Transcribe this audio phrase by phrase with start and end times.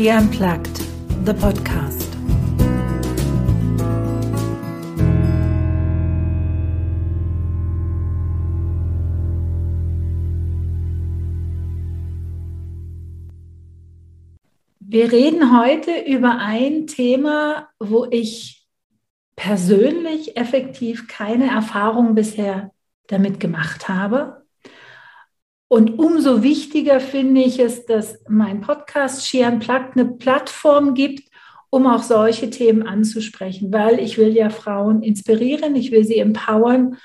[0.00, 0.78] She Unplugged,
[1.26, 2.08] the podcast.
[14.80, 18.66] Wir reden heute über ein Thema, wo ich
[19.36, 22.72] persönlich effektiv keine Erfahrung bisher
[23.08, 24.46] damit gemacht habe.
[25.72, 31.30] Und umso wichtiger finde ich es, dass mein Podcast She Unplugged eine Plattform gibt,
[31.70, 36.96] um auch solche Themen anzusprechen, weil ich will ja Frauen inspirieren, ich will sie empowern.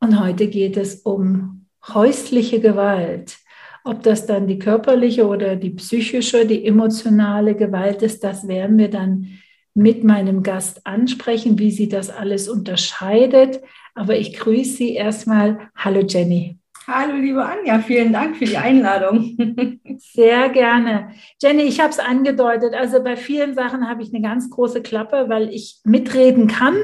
[0.00, 3.38] Und heute geht es um häusliche Gewalt.
[3.84, 8.90] Ob das dann die körperliche oder die psychische, die emotionale Gewalt ist, das werden wir
[8.90, 9.38] dann
[9.72, 13.60] mit meinem Gast ansprechen, wie sie das alles unterscheidet.
[13.94, 15.70] Aber ich grüße Sie erstmal.
[15.76, 16.59] Hallo Jenny.
[16.86, 19.36] Hallo liebe Anja, vielen Dank für die Einladung.
[19.98, 21.12] Sehr gerne.
[21.40, 25.26] Jenny, ich habe es angedeutet, also bei vielen Sachen habe ich eine ganz große Klappe,
[25.28, 26.76] weil ich mitreden kann,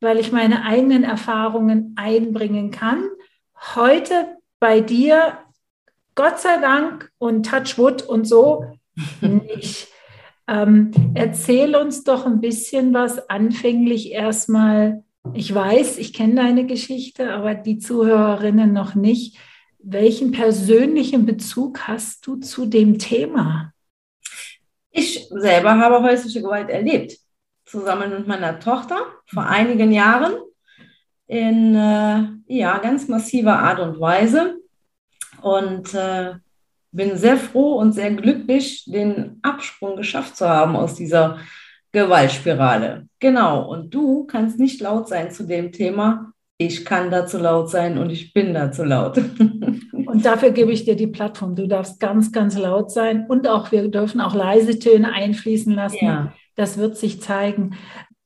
[0.00, 3.04] weil ich meine eigenen Erfahrungen einbringen kann.
[3.74, 5.38] Heute bei dir
[6.14, 8.64] Gott sei Dank und Touchwood und so
[9.20, 9.88] nicht.
[10.48, 15.04] Ähm, erzähl uns doch ein bisschen was anfänglich erstmal.
[15.34, 19.36] Ich weiß, ich kenne deine Geschichte, aber die Zuhörerinnen noch nicht.
[19.78, 23.72] Welchen persönlichen Bezug hast du zu dem Thema?
[24.90, 27.18] Ich selber habe häusliche Gewalt erlebt,
[27.64, 30.34] zusammen mit meiner Tochter vor einigen Jahren
[31.26, 34.56] in äh, ja, ganz massiver Art und Weise
[35.42, 36.34] und äh,
[36.92, 41.38] bin sehr froh und sehr glücklich, den Absprung geschafft zu haben aus dieser
[41.92, 43.06] Gewaltspirale.
[43.18, 46.32] Genau, und du kannst nicht laut sein zu dem Thema.
[46.58, 49.20] Ich kann dazu laut sein und ich bin dazu laut.
[50.06, 51.56] Und dafür gebe ich dir die Plattform.
[51.56, 56.04] Du darfst ganz, ganz laut sein und auch wir dürfen auch leise Töne einfließen lassen.
[56.04, 56.32] Ja.
[56.54, 57.74] Das wird sich zeigen.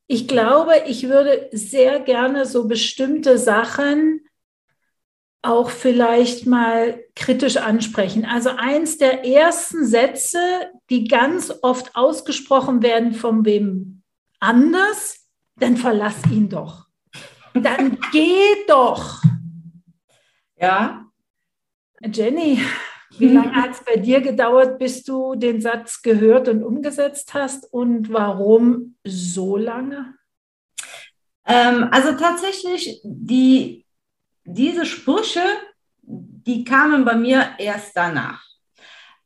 [0.07, 4.21] Ich glaube, ich würde sehr gerne so bestimmte Sachen
[5.43, 8.25] auch vielleicht mal kritisch ansprechen.
[8.25, 10.39] Also eins der ersten Sätze,
[10.89, 14.03] die ganz oft ausgesprochen werden von wem
[14.39, 16.85] anders, dann verlass ihn doch.
[17.53, 19.21] Dann geh doch.
[20.57, 21.05] Ja.
[22.03, 22.59] Jenny,
[23.17, 27.71] wie lange hat es bei dir gedauert, bis du den Satz gehört und umgesetzt hast
[27.71, 30.15] und warum so lange?
[31.45, 33.85] Ähm, also tatsächlich die
[34.43, 35.43] diese Sprüche,
[36.01, 38.43] die kamen bei mir erst danach.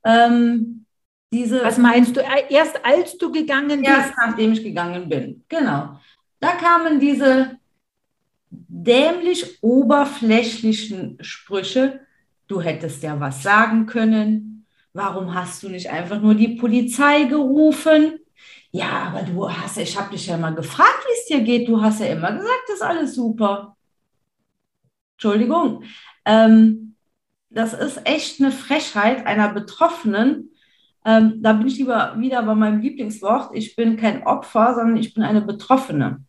[0.03, 0.86] Ähm,
[1.31, 2.22] diese, Was meinst du?
[2.50, 3.90] Erst als du gegangen bist?
[3.90, 6.00] Erst nachdem ich gegangen bin, genau.
[6.40, 7.58] Da kamen diese
[8.50, 12.02] dämlich oberflächlichen Sprüche.
[12.47, 14.66] Du hättest ja was sagen können.
[14.94, 18.20] Warum hast du nicht einfach nur die Polizei gerufen?
[18.72, 21.68] Ja, aber du hast, ich habe dich ja mal gefragt, wie es dir geht.
[21.68, 23.75] Du hast ja immer gesagt, das ist alles super.
[25.16, 25.84] Entschuldigung,
[26.26, 26.96] ähm,
[27.50, 30.52] das ist echt eine Frechheit einer Betroffenen.
[31.06, 33.52] Ähm, da bin ich lieber wieder bei meinem Lieblingswort.
[33.53, 36.24] Ich bin kein Opfer, sondern ich bin eine Betroffene.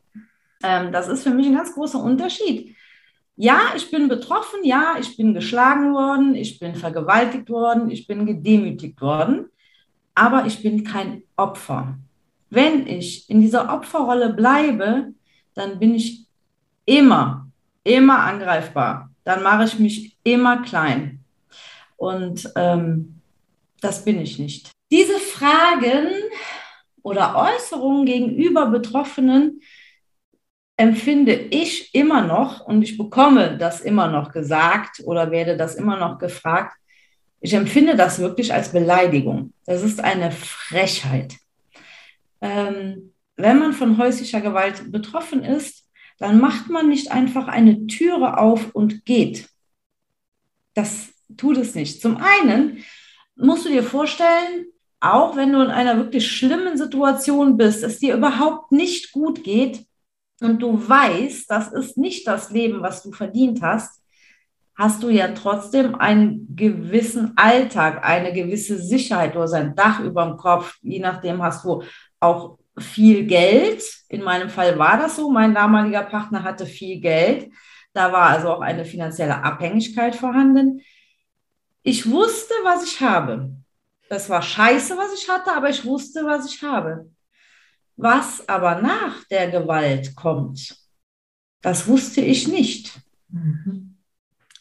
[0.62, 2.76] Ähm, das ist für mich ein ganz großer Unterschied.
[3.34, 8.24] Ja, ich bin betroffen, ja, ich bin geschlagen worden, ich bin vergewaltigt worden, ich bin
[8.24, 9.46] gedemütigt worden,
[10.14, 11.98] aber ich bin kein Opfer.
[12.48, 15.12] Wenn ich in dieser Opferrolle bleibe,
[15.54, 16.26] dann bin ich
[16.86, 17.45] immer
[17.86, 19.10] immer angreifbar.
[19.24, 21.20] Dann mache ich mich immer klein.
[21.96, 23.20] Und ähm,
[23.80, 24.70] das bin ich nicht.
[24.90, 26.08] Diese Fragen
[27.02, 29.62] oder Äußerungen gegenüber Betroffenen
[30.76, 35.96] empfinde ich immer noch und ich bekomme das immer noch gesagt oder werde das immer
[35.96, 36.76] noch gefragt.
[37.40, 39.52] Ich empfinde das wirklich als Beleidigung.
[39.64, 41.36] Das ist eine Frechheit.
[42.40, 45.85] Ähm, wenn man von häuslicher Gewalt betroffen ist,
[46.18, 49.48] dann macht man nicht einfach eine Türe auf und geht.
[50.74, 52.00] Das tut es nicht.
[52.00, 52.84] Zum einen
[53.34, 54.66] musst du dir vorstellen,
[55.00, 59.86] auch wenn du in einer wirklich schlimmen Situation bist, es dir überhaupt nicht gut geht
[60.40, 64.02] und du weißt, das ist nicht das Leben, was du verdient hast,
[64.74, 69.34] hast du ja trotzdem einen gewissen Alltag, eine gewisse Sicherheit.
[69.34, 71.82] Du hast ein Dach über dem Kopf, je nachdem hast du
[72.20, 73.82] auch viel Geld.
[74.08, 75.30] In meinem Fall war das so.
[75.30, 77.50] Mein damaliger Partner hatte viel Geld.
[77.92, 80.82] Da war also auch eine finanzielle Abhängigkeit vorhanden.
[81.82, 83.52] Ich wusste, was ich habe.
[84.08, 87.10] Das war scheiße, was ich hatte, aber ich wusste, was ich habe.
[87.96, 90.76] Was aber nach der Gewalt kommt,
[91.62, 93.00] das wusste ich nicht.
[93.28, 93.96] Mhm.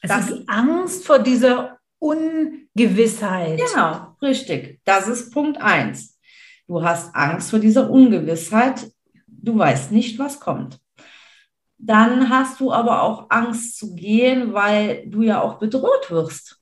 [0.02, 3.60] Es das ist Angst vor dieser Ungewissheit.
[3.60, 4.80] Genau, richtig.
[4.86, 6.15] Das ist Punkt eins.
[6.68, 8.92] Du hast Angst vor dieser Ungewissheit.
[9.28, 10.80] Du weißt nicht, was kommt.
[11.78, 16.60] Dann hast du aber auch Angst zu gehen, weil du ja auch bedroht wirst.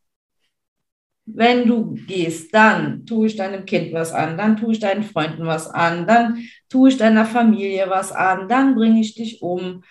[1.25, 5.45] Wenn du gehst, dann tue ich deinem Kind was an, dann tue ich deinen Freunden
[5.45, 9.83] was an, dann tue ich deiner Familie was an, dann bringe ich dich um,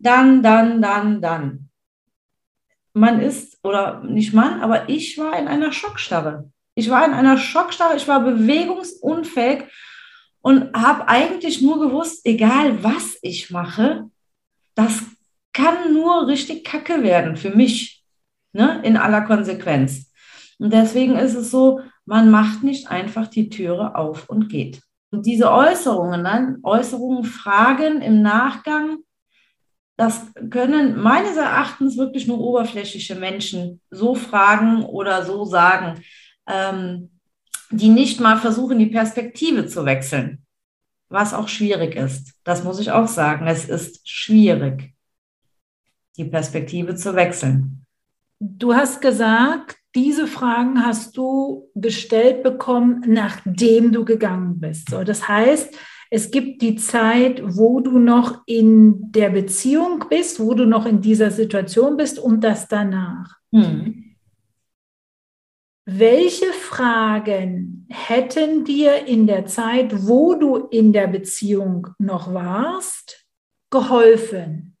[0.00, 1.68] dann, dann, dann, dann.
[2.92, 6.50] Man ist, oder nicht man, aber ich war in einer Schockstarre.
[6.74, 9.64] Ich war in einer Schockstarre, ich war bewegungsunfähig
[10.40, 14.08] und habe eigentlich nur gewusst, egal was ich mache,
[14.74, 15.02] das
[15.52, 18.04] kann nur richtig kacke werden für mich,
[18.52, 20.12] ne, in aller Konsequenz.
[20.58, 24.80] Und deswegen ist es so, man macht nicht einfach die Türe auf und geht.
[25.10, 28.98] Und diese Äußerungen, dann Äußerungen, Fragen im Nachgang,
[29.96, 36.02] das können meines Erachtens wirklich nur oberflächliche Menschen so fragen oder so sagen,
[36.50, 37.10] ähm,
[37.70, 40.44] die nicht mal versuchen, die Perspektive zu wechseln,
[41.08, 42.34] was auch schwierig ist.
[42.44, 43.46] Das muss ich auch sagen.
[43.46, 44.94] Es ist schwierig,
[46.16, 47.86] die Perspektive zu wechseln.
[48.40, 54.90] Du hast gesagt, diese Fragen hast du gestellt bekommen, nachdem du gegangen bist.
[54.90, 55.74] So, das heißt,
[56.10, 61.00] es gibt die Zeit, wo du noch in der Beziehung bist, wo du noch in
[61.00, 63.36] dieser Situation bist und das danach.
[63.52, 64.09] Hm.
[65.86, 73.26] Welche Fragen hätten dir in der Zeit, wo du in der Beziehung noch warst,
[73.70, 74.76] geholfen?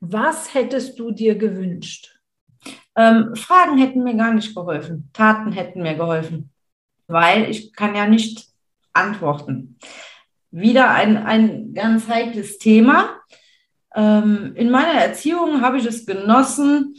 [0.00, 2.18] Was hättest du dir gewünscht?
[2.96, 6.50] Ähm, Fragen hätten mir gar nicht geholfen, Taten hätten mir geholfen,
[7.06, 8.48] weil ich kann ja nicht
[8.92, 9.78] antworten.
[10.50, 13.20] Wieder ein, ein ganz heikles Thema.
[13.94, 16.96] Ähm, in meiner Erziehung habe ich es genossen,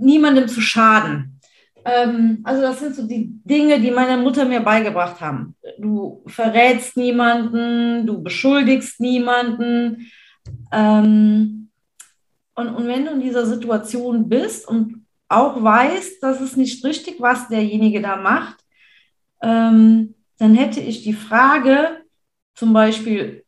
[0.00, 1.40] niemandem zu schaden.
[1.84, 5.56] Ähm, also das sind so die Dinge, die meine Mutter mir beigebracht haben.
[5.78, 10.10] Du verrätst niemanden, du beschuldigst niemanden.
[10.72, 11.70] Ähm,
[12.54, 17.20] und, und wenn du in dieser Situation bist und auch weißt, dass es nicht richtig,
[17.20, 18.58] was derjenige da macht,
[19.42, 22.02] ähm, dann hätte ich die Frage,
[22.54, 23.44] zum Beispiel,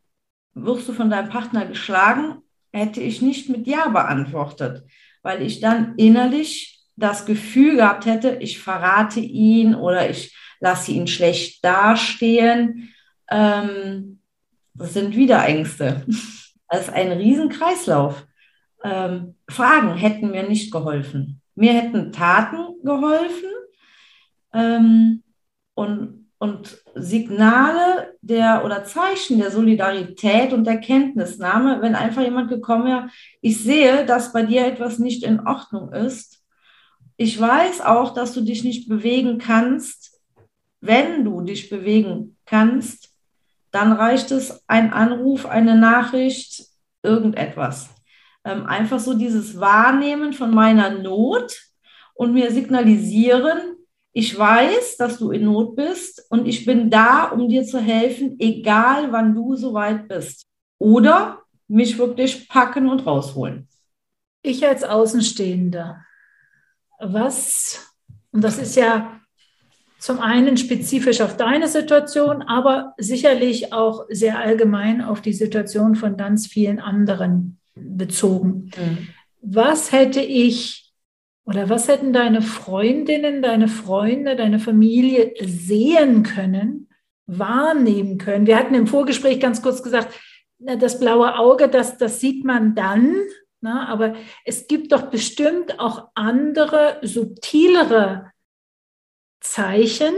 [0.54, 4.84] wirst du von deinem Partner geschlagen, hätte ich nicht mit Ja beantwortet,
[5.22, 11.06] weil ich dann innerlich das Gefühl gehabt hätte, ich verrate ihn oder ich lasse ihn
[11.06, 12.92] schlecht dastehen.
[13.30, 14.20] Ähm,
[14.74, 16.04] das sind wieder Ängste.
[16.74, 18.24] Das ist ein Riesenkreislauf
[18.84, 21.40] ähm, Fragen hätten mir nicht geholfen.
[21.54, 23.50] Mir hätten Taten geholfen
[24.52, 25.22] ähm,
[25.74, 32.86] und, und Signale der oder Zeichen der Solidarität und der Kenntnisnahme, wenn einfach jemand gekommen
[32.86, 33.10] wäre,
[33.40, 36.42] ich sehe, dass bei dir etwas nicht in Ordnung ist.
[37.16, 40.20] Ich weiß auch, dass du dich nicht bewegen kannst.
[40.80, 43.14] Wenn du dich bewegen kannst,
[43.70, 46.64] dann reicht es ein Anruf, eine Nachricht,
[47.04, 47.88] irgendetwas.
[48.44, 51.54] Ähm, einfach so dieses Wahrnehmen von meiner Not
[52.14, 53.71] und mir signalisieren,
[54.12, 58.36] ich weiß, dass du in Not bist und ich bin da, um dir zu helfen,
[58.38, 60.46] egal wann du soweit bist.
[60.78, 63.68] Oder mich wirklich packen und rausholen.
[64.42, 66.04] Ich als Außenstehender,
[66.98, 67.94] was,
[68.32, 69.20] und das ist ja
[69.98, 76.16] zum einen spezifisch auf deine Situation, aber sicherlich auch sehr allgemein auf die Situation von
[76.16, 78.70] ganz vielen anderen bezogen.
[78.76, 79.08] Mhm.
[79.40, 80.81] Was hätte ich
[81.44, 86.88] oder was hätten deine Freundinnen, deine Freunde, deine Familie sehen können,
[87.26, 88.46] wahrnehmen können?
[88.46, 90.14] Wir hatten im Vorgespräch ganz kurz gesagt,
[90.58, 93.16] das blaue Auge, das, das sieht man dann,
[93.60, 98.32] na, aber es gibt doch bestimmt auch andere, subtilere
[99.40, 100.14] Zeichen,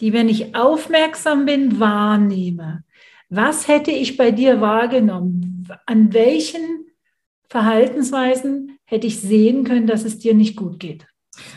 [0.00, 2.84] die, wenn ich aufmerksam bin, wahrnehme.
[3.28, 5.68] Was hätte ich bei dir wahrgenommen?
[5.86, 6.86] An welchen
[7.48, 11.06] Verhaltensweisen hätte ich sehen können, dass es dir nicht gut geht?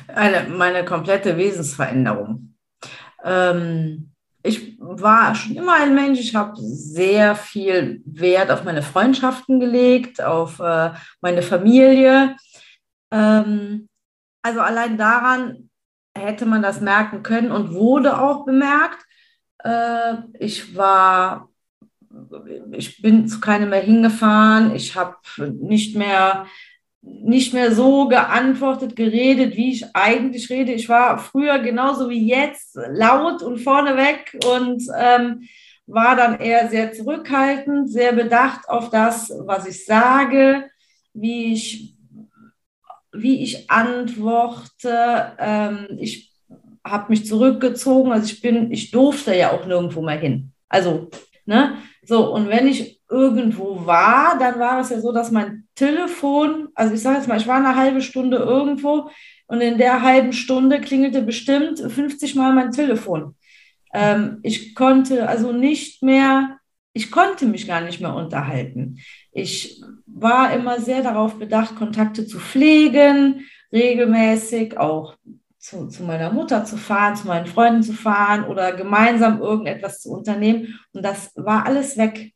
[0.08, 2.56] Eine, meine komplette Wesensveränderung.
[3.24, 4.12] Ähm,
[4.44, 10.22] ich war schon immer ein Mensch, ich habe sehr viel Wert auf meine Freundschaften gelegt,
[10.22, 12.36] auf äh, meine Familie.
[13.12, 13.90] Ähm,
[14.44, 15.70] also allein daran
[16.16, 19.04] hätte man das merken können und wurde auch bemerkt.
[19.64, 21.50] Äh, ich war
[22.72, 25.16] ich bin zu keinem mehr hingefahren, ich habe
[25.48, 26.46] nicht mehr,
[27.06, 30.72] nicht mehr so geantwortet, geredet, wie ich eigentlich rede.
[30.72, 35.42] Ich war früher genauso wie jetzt laut und vorneweg und ähm,
[35.86, 40.70] war dann eher sehr zurückhaltend, sehr bedacht auf das, was ich sage,
[41.14, 41.96] wie ich,
[43.12, 45.34] wie ich antworte.
[45.40, 46.34] Ähm, ich
[46.86, 48.14] habe mich zurückgezogen.
[48.14, 50.54] Also ich bin, ich durfte ja auch nirgendwo mehr hin.
[50.70, 51.10] Also,
[51.46, 51.78] ne?
[52.06, 56.94] So, und wenn ich irgendwo war, dann war es ja so, dass mein Telefon, also
[56.94, 59.10] ich sage jetzt mal, ich war eine halbe Stunde irgendwo
[59.48, 63.36] und in der halben Stunde klingelte bestimmt 50 Mal mein Telefon.
[63.94, 66.58] Ähm, ich konnte also nicht mehr,
[66.94, 69.00] ich konnte mich gar nicht mehr unterhalten.
[69.32, 75.16] Ich war immer sehr darauf bedacht, Kontakte zu pflegen, regelmäßig auch
[75.64, 80.12] zu, zu, meiner Mutter zu fahren, zu meinen Freunden zu fahren oder gemeinsam irgendetwas zu
[80.12, 80.80] unternehmen.
[80.92, 82.33] Und das war alles weg.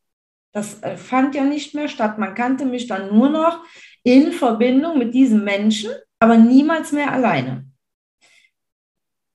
[0.57, 2.17] Das äh, fand ja nicht mehr statt.
[2.17, 3.63] Man kannte mich dann nur noch
[4.01, 7.67] in Verbindung mit diesem Menschen, aber niemals mehr alleine.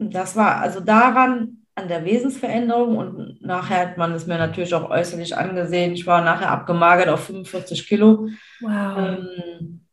[0.00, 4.90] Das war also daran an der Wesensveränderung und nachher hat man es mir natürlich auch
[4.90, 5.92] äußerlich angesehen.
[5.92, 8.28] Ich war nachher abgemagert auf 45 Kilo.
[8.60, 8.98] Wow.
[8.98, 9.86] Ähm,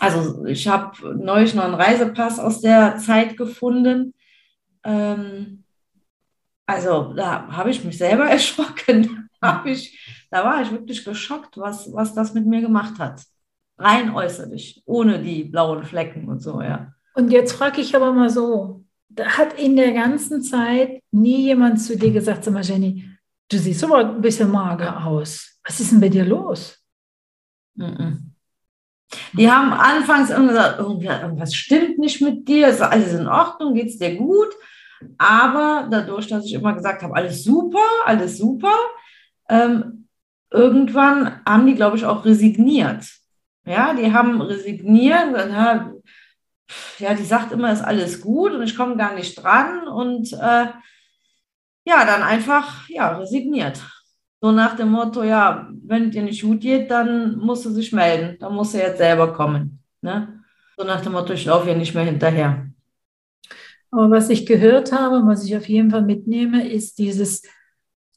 [0.00, 4.14] also ich habe neulich noch einen Reisepass aus der Zeit gefunden.
[4.84, 5.64] Ähm,
[6.64, 9.28] also da habe ich mich selber erschrocken.
[9.38, 13.22] da, ich, da war ich wirklich geschockt, was, was das mit mir gemacht hat.
[13.76, 16.94] Rein äußerlich, ohne die blauen Flecken und so, ja.
[17.14, 18.82] Und jetzt frage ich aber mal so,
[19.20, 23.06] hat in der ganzen Zeit nie jemand zu dir gesagt, sag mal Jenny,
[23.50, 25.60] du siehst aber ein bisschen mager aus.
[25.64, 26.78] Was ist denn bei dir los?
[29.34, 33.98] Die haben anfangs gesagt, irgendwas stimmt nicht mit dir, ist alles in Ordnung, geht es
[33.98, 34.48] dir gut.
[35.18, 38.76] Aber dadurch, dass ich immer gesagt habe, alles super, alles super,
[39.50, 40.01] ähm,
[40.52, 43.04] irgendwann haben die, glaube ich, auch resigniert.
[43.64, 45.34] Ja, die haben resigniert,
[46.98, 50.66] ja, die sagt immer, ist alles gut und ich komme gar nicht dran und äh,
[51.84, 53.80] ja, dann einfach ja, resigniert.
[54.40, 58.36] So nach dem Motto, ja, wenn dir nicht gut geht, dann musst du sich melden.
[58.40, 59.80] Dann musst du jetzt selber kommen.
[60.00, 60.42] Ne?
[60.76, 62.66] So nach dem Motto, ich laufe ja nicht mehr hinterher.
[63.92, 67.42] Aber was ich gehört habe, was ich auf jeden Fall mitnehme, ist dieses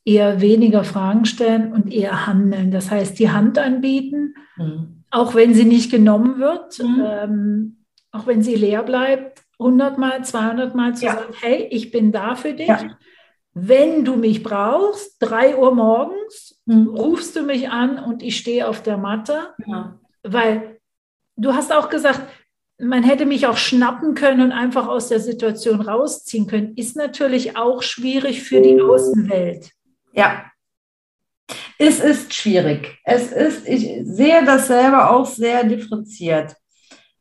[0.06, 2.72] eher weniger Fragen stellen und eher handeln.
[2.72, 5.04] Das heißt, die Hand anbieten, mhm.
[5.10, 7.04] auch wenn sie nicht genommen wird, mhm.
[7.06, 7.78] ähm,
[8.12, 11.16] auch wenn sie leer bleibt, 100 Mal, 200 Mal zu ja.
[11.16, 12.68] sagen, hey, ich bin da für dich.
[12.68, 12.98] Ja
[13.56, 16.90] wenn du mich brauchst, drei Uhr morgens, mhm.
[16.90, 19.98] rufst du mich an und ich stehe auf der Matte, ja.
[20.24, 20.82] weil
[21.38, 22.22] du hast auch gesagt,
[22.78, 26.76] man hätte mich auch schnappen können und einfach aus der Situation rausziehen können.
[26.76, 29.72] Ist natürlich auch schwierig für die Außenwelt.
[30.16, 30.46] Ja,
[31.78, 32.98] es ist schwierig.
[33.04, 36.56] Es ist, ich sehe das selber auch sehr differenziert.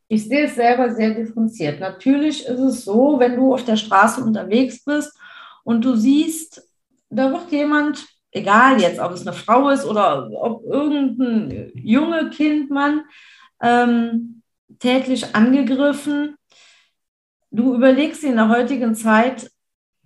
[0.07, 1.81] Ich sehe es selber sehr differenziert.
[1.81, 5.13] Natürlich ist es so, wenn du auf der Straße unterwegs bist
[5.65, 6.63] und du siehst,
[7.11, 12.71] da wird jemand, egal jetzt, ob es eine Frau ist oder ob irgendein junge Kind,
[12.71, 13.03] Mann,
[13.61, 14.43] ähm,
[14.79, 16.37] tätlich angegriffen.
[17.51, 19.51] Du überlegst in der heutigen Zeit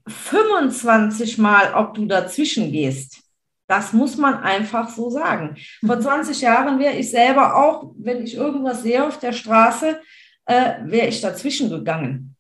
[0.08, 3.22] 25 Mal, ob du dazwischen gehst.
[3.66, 5.56] Das muss man einfach so sagen.
[5.84, 10.00] Vor 20 Jahren wäre ich selber auch, wenn ich irgendwas sehe auf der Straße,
[10.46, 12.34] äh, wäre ich dazwischen gegangen.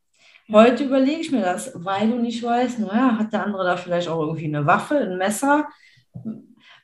[0.50, 4.08] Heute überlege ich mir das, weil du nicht weißt, naja, hat der andere da vielleicht
[4.08, 5.68] auch irgendwie eine Waffe, ein Messer?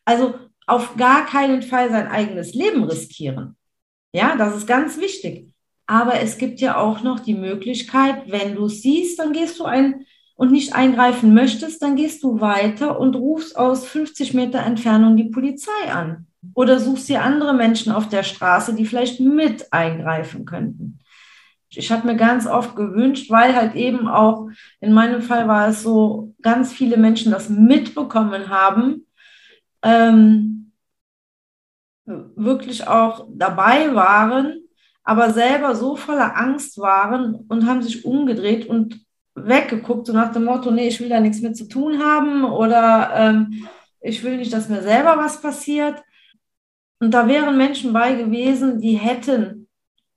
[0.05, 0.35] Also
[0.67, 3.57] auf gar keinen Fall sein eigenes Leben riskieren.
[4.13, 5.55] Ja, das ist ganz wichtig.
[5.87, 9.65] Aber es gibt ja auch noch die Möglichkeit, wenn du es siehst, dann gehst du
[9.65, 15.17] ein und nicht eingreifen möchtest, dann gehst du weiter und rufst aus 50 Meter Entfernung
[15.17, 16.27] die Polizei an.
[16.55, 20.99] Oder suchst dir andere Menschen auf der Straße, die vielleicht mit eingreifen könnten
[21.77, 24.49] ich habe mir ganz oft gewünscht, weil halt eben auch
[24.81, 29.07] in meinem Fall war es so, ganz viele Menschen das mitbekommen haben,
[29.83, 30.73] ähm,
[32.07, 34.61] wirklich auch dabei waren,
[35.03, 40.45] aber selber so voller Angst waren und haben sich umgedreht und weggeguckt, so nach dem
[40.45, 43.67] Motto, nee, ich will da nichts mit zu tun haben oder ähm,
[44.01, 46.03] ich will nicht, dass mir selber was passiert.
[47.01, 49.69] Und da wären Menschen bei gewesen, die hätten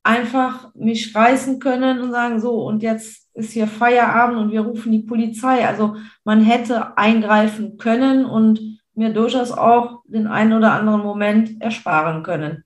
[0.03, 4.91] einfach mich reißen können und sagen, so, und jetzt ist hier Feierabend und wir rufen
[4.91, 5.67] die Polizei.
[5.67, 8.59] Also man hätte eingreifen können und
[8.93, 12.63] mir durchaus auch den einen oder anderen Moment ersparen können.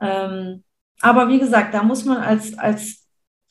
[0.00, 0.62] Ähm,
[1.00, 3.03] aber wie gesagt, da muss man als, als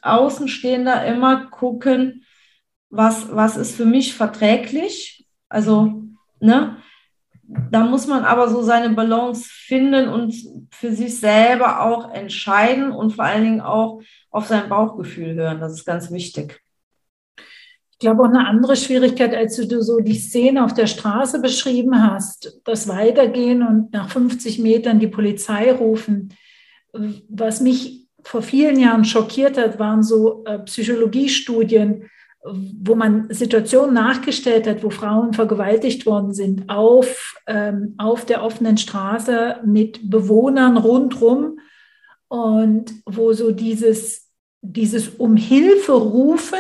[0.04, 2.26] Außenstehender immer gucken,
[2.90, 5.28] was, was ist für mich verträglich.
[5.50, 6.04] Also,
[6.40, 6.78] ne,
[7.44, 10.34] da muss man aber so seine Balance finden und
[10.72, 15.60] für sich selber auch entscheiden und vor allen Dingen auch auf sein Bauchgefühl hören.
[15.60, 16.62] Das ist ganz wichtig.
[17.92, 22.02] Ich glaube auch eine andere Schwierigkeit, als du so die Szene auf der Straße beschrieben
[22.02, 26.34] hast, das Weitergehen und nach 50 Metern die Polizei rufen.
[27.30, 32.10] Was mich vor vielen Jahren schockiert hat, waren so äh, Psychologiestudien,
[32.46, 38.78] wo man Situationen nachgestellt hat, wo Frauen vergewaltigt worden sind, auf, ähm, auf der offenen
[38.78, 41.60] Straße mit Bewohnern rundrum
[42.28, 44.30] und wo so dieses,
[44.62, 46.58] dieses um Hilfe rufen,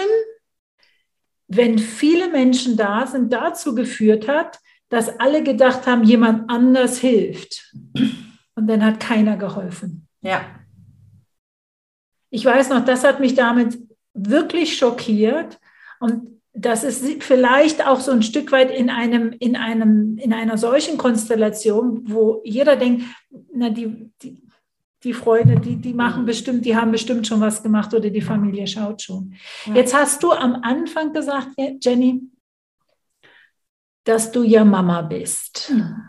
[1.48, 7.74] wenn viele Menschen da sind, dazu geführt hat, dass alle gedacht haben, jemand anders hilft.
[8.56, 10.08] Und dann hat keiner geholfen.
[10.22, 10.46] Ja.
[12.34, 13.78] Ich weiß noch, das hat mich damit
[14.16, 15.60] wirklich schockiert.
[16.00, 20.58] Und das ist vielleicht auch so ein Stück weit in einem, in einem, in einer
[20.58, 23.04] solchen Konstellation, wo jeder denkt,
[23.54, 24.42] na, die, die,
[25.04, 26.26] die Freunde, die, die machen mhm.
[26.26, 29.36] bestimmt, die haben bestimmt schon was gemacht oder die Familie schaut schon.
[29.68, 29.76] Ja.
[29.76, 31.50] Jetzt hast du am Anfang gesagt,
[31.82, 32.24] Jenny,
[34.06, 35.72] dass du ja Mama bist.
[35.72, 36.02] Mhm.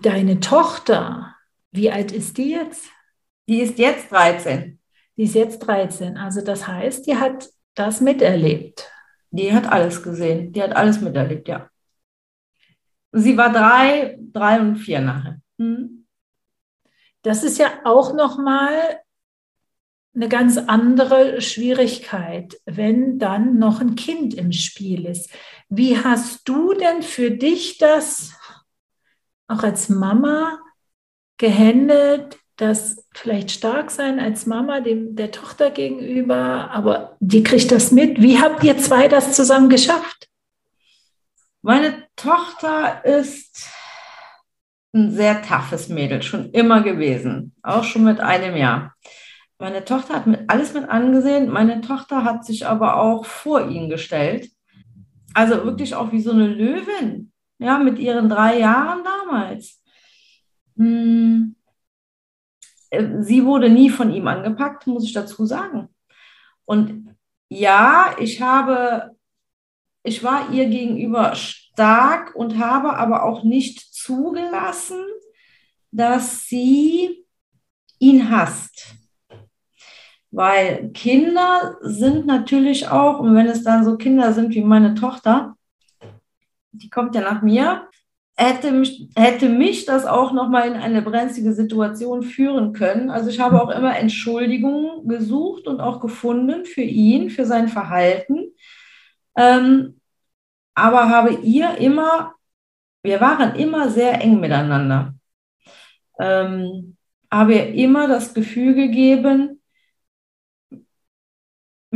[0.00, 1.34] Deine Tochter,
[1.70, 2.86] wie alt ist die jetzt?
[3.46, 4.78] Die ist jetzt 13.
[5.16, 6.16] Die ist jetzt 13.
[6.16, 8.90] Also das heißt, die hat das miterlebt.
[9.30, 10.52] Die hat alles gesehen.
[10.52, 11.68] Die hat alles miterlebt, ja.
[13.12, 15.40] Sie war drei, drei und vier nachher.
[15.56, 16.06] Mhm.
[17.22, 19.00] Das ist ja auch noch mal
[20.14, 25.30] eine ganz andere Schwierigkeit, wenn dann noch ein Kind im Spiel ist.
[25.68, 28.32] Wie hast du denn für dich das
[29.46, 30.58] auch als Mama
[31.36, 37.92] gehandelt, das vielleicht stark sein als Mama dem, der Tochter gegenüber, aber die kriegt das
[37.92, 38.20] mit.
[38.22, 40.28] Wie habt ihr zwei das zusammen geschafft?
[41.60, 43.68] Meine Tochter ist
[44.94, 48.94] ein sehr toughes Mädel, schon immer gewesen, auch schon mit einem Jahr.
[49.58, 51.50] Meine Tochter hat mit, alles mit angesehen.
[51.50, 54.50] Meine Tochter hat sich aber auch vor ihn gestellt.
[55.34, 59.82] Also wirklich auch wie so eine Löwin, ja, mit ihren drei Jahren damals.
[60.76, 61.55] Hm.
[63.20, 65.88] Sie wurde nie von ihm angepackt, muss ich dazu sagen.
[66.64, 67.16] Und
[67.48, 69.16] ja, ich habe,
[70.02, 75.04] ich war ihr gegenüber stark und habe aber auch nicht zugelassen,
[75.90, 77.24] dass sie
[77.98, 78.94] ihn hasst.
[80.30, 85.56] Weil Kinder sind natürlich auch, und wenn es dann so Kinder sind wie meine Tochter,
[86.72, 87.88] die kommt ja nach mir,
[88.36, 93.10] hätte mich, hätte mich das auch nochmal in eine brenzlige Situation führen können.
[93.10, 98.52] Also ich habe auch immer Entschuldigungen gesucht und auch gefunden für ihn, für sein Verhalten.
[99.36, 100.00] Ähm,
[100.74, 102.34] aber habe ihr immer,
[103.02, 105.14] wir waren immer sehr eng miteinander.
[106.18, 106.96] Ähm,
[107.30, 109.55] habe ihr immer das Gefühl gegeben,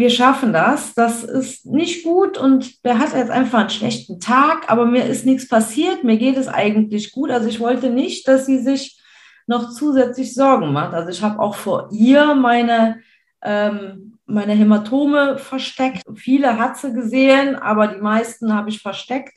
[0.01, 0.95] wir schaffen das.
[0.95, 5.27] Das ist nicht gut und der hat jetzt einfach einen schlechten Tag, aber mir ist
[5.27, 6.03] nichts passiert.
[6.05, 7.31] Mir geht es eigentlich gut.
[7.31, 8.99] Also ich wollte nicht, dass sie sich
[9.47, 10.95] noch zusätzlich Sorgen macht.
[10.95, 13.01] Also ich habe auch vor ihr meine,
[13.43, 16.03] ähm, meine Hämatome versteckt.
[16.15, 19.35] Viele hat sie gesehen, aber die meisten habe ich versteckt.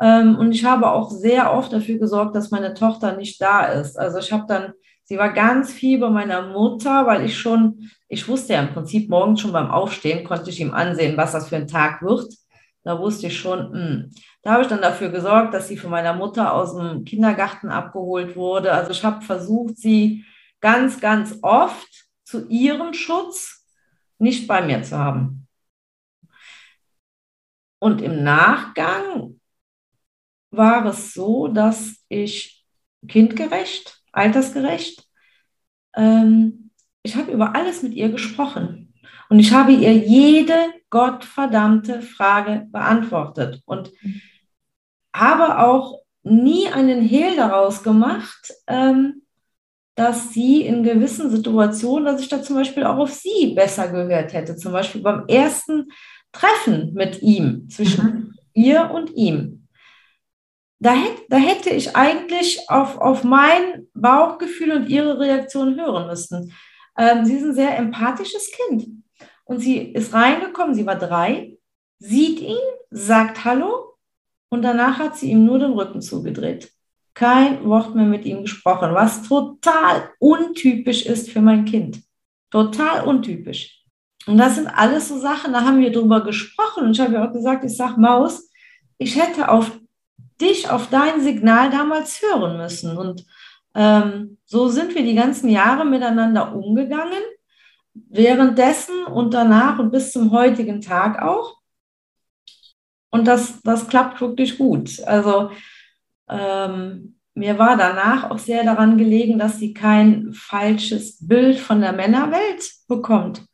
[0.00, 3.96] Ähm, und ich habe auch sehr oft dafür gesorgt, dass meine Tochter nicht da ist.
[3.96, 4.72] Also ich habe dann
[5.08, 9.08] Sie war ganz viel bei meiner Mutter, weil ich schon, ich wusste ja im Prinzip
[9.08, 12.34] morgens schon beim Aufstehen, konnte ich ihm ansehen, was das für ein Tag wird.
[12.82, 13.78] Da wusste ich schon, mh.
[13.78, 14.10] Hm.
[14.42, 18.34] da habe ich dann dafür gesorgt, dass sie von meiner Mutter aus dem Kindergarten abgeholt
[18.34, 18.72] wurde.
[18.72, 20.24] Also ich habe versucht, sie
[20.60, 23.64] ganz, ganz oft zu ihrem Schutz
[24.18, 25.46] nicht bei mir zu haben.
[27.78, 29.40] Und im Nachgang
[30.50, 32.64] war es so, dass ich
[33.06, 35.04] kindgerecht altersgerecht.
[35.94, 36.70] Ähm,
[37.02, 38.94] ich habe über alles mit ihr gesprochen
[39.28, 40.56] und ich habe ihr jede
[40.90, 43.90] gottverdammte Frage beantwortet und
[45.14, 49.22] habe auch nie einen Hehl daraus gemacht, ähm,
[49.94, 54.32] dass sie in gewissen Situationen, dass ich da zum Beispiel auch auf sie besser gehört
[54.34, 54.56] hätte.
[54.56, 55.88] Zum Beispiel beim ersten
[56.32, 58.34] Treffen mit ihm, zwischen mhm.
[58.52, 59.55] ihr und ihm
[60.78, 66.52] da, hätte, da hätte ich eigentlich auf, auf mein Bauchgefühl und ihre Reaktion hören müssen.
[66.98, 68.86] Ähm, sie ist ein sehr empathisches Kind.
[69.44, 71.56] Und sie ist reingekommen, sie war drei,
[71.98, 72.58] sieht ihn,
[72.90, 73.96] sagt Hallo
[74.48, 76.72] und danach hat sie ihm nur den Rücken zugedreht.
[77.14, 82.02] Kein Wort mehr mit ihm gesprochen, was total untypisch ist für mein Kind.
[82.50, 83.82] Total untypisch.
[84.26, 86.84] Und das sind alles so Sachen, da haben wir drüber gesprochen.
[86.84, 88.50] Und ich habe ja auch gesagt, ich sage Maus,
[88.98, 89.78] ich hätte auf
[90.40, 92.96] dich auf dein Signal damals hören müssen.
[92.96, 93.24] Und
[93.74, 97.22] ähm, so sind wir die ganzen Jahre miteinander umgegangen,
[97.94, 101.56] währenddessen und danach und bis zum heutigen Tag auch.
[103.10, 105.02] Und das, das klappt wirklich gut.
[105.04, 105.50] Also
[106.28, 111.92] ähm, mir war danach auch sehr daran gelegen, dass sie kein falsches Bild von der
[111.92, 113.46] Männerwelt bekommt.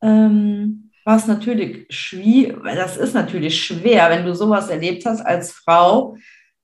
[0.00, 6.16] Ähm, was natürlich schwierig, das ist natürlich schwer, wenn du sowas erlebt hast als Frau,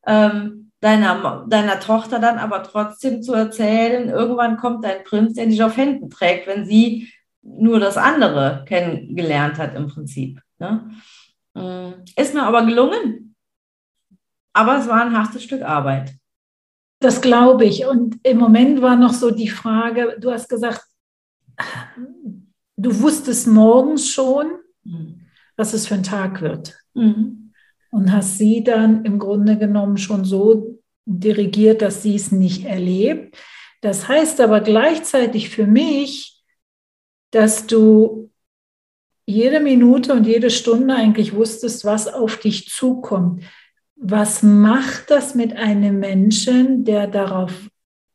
[0.07, 5.63] ähm, deiner, deiner Tochter dann aber trotzdem zu erzählen, irgendwann kommt dein Prinz, der dich
[5.63, 10.41] auf Händen trägt, wenn sie nur das andere kennengelernt hat im Prinzip.
[10.59, 10.91] Ne?
[11.55, 13.35] Mm, ist mir aber gelungen,
[14.53, 16.15] aber es war ein hartes Stück Arbeit.
[17.01, 17.87] Das glaube ich.
[17.87, 20.83] Und im Moment war noch so die Frage, du hast gesagt,
[22.81, 24.47] du wusstest morgens schon,
[24.85, 25.21] mhm.
[25.57, 26.79] was es für ein Tag wird.
[26.95, 27.53] Mhm.
[27.91, 33.37] Und hast sie dann im Grunde genommen schon so dirigiert, dass sie es nicht erlebt.
[33.81, 36.43] Das heißt aber gleichzeitig für mich,
[37.33, 38.31] dass du
[39.27, 43.45] jede Minute und jede Stunde eigentlich wusstest, was auf dich zukommt.
[43.97, 47.69] Was macht das mit einem Menschen, der darauf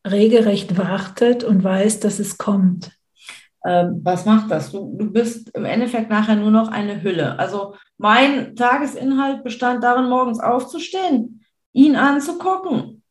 [0.07, 2.94] regelrecht wartet und weiß, dass es kommt?
[3.65, 4.71] Ähm, was macht das?
[4.71, 7.39] Du, du bist im Endeffekt nachher nur noch eine Hülle.
[7.39, 13.01] Also mein Tagesinhalt bestand darin, morgens aufzustehen, ihn anzugucken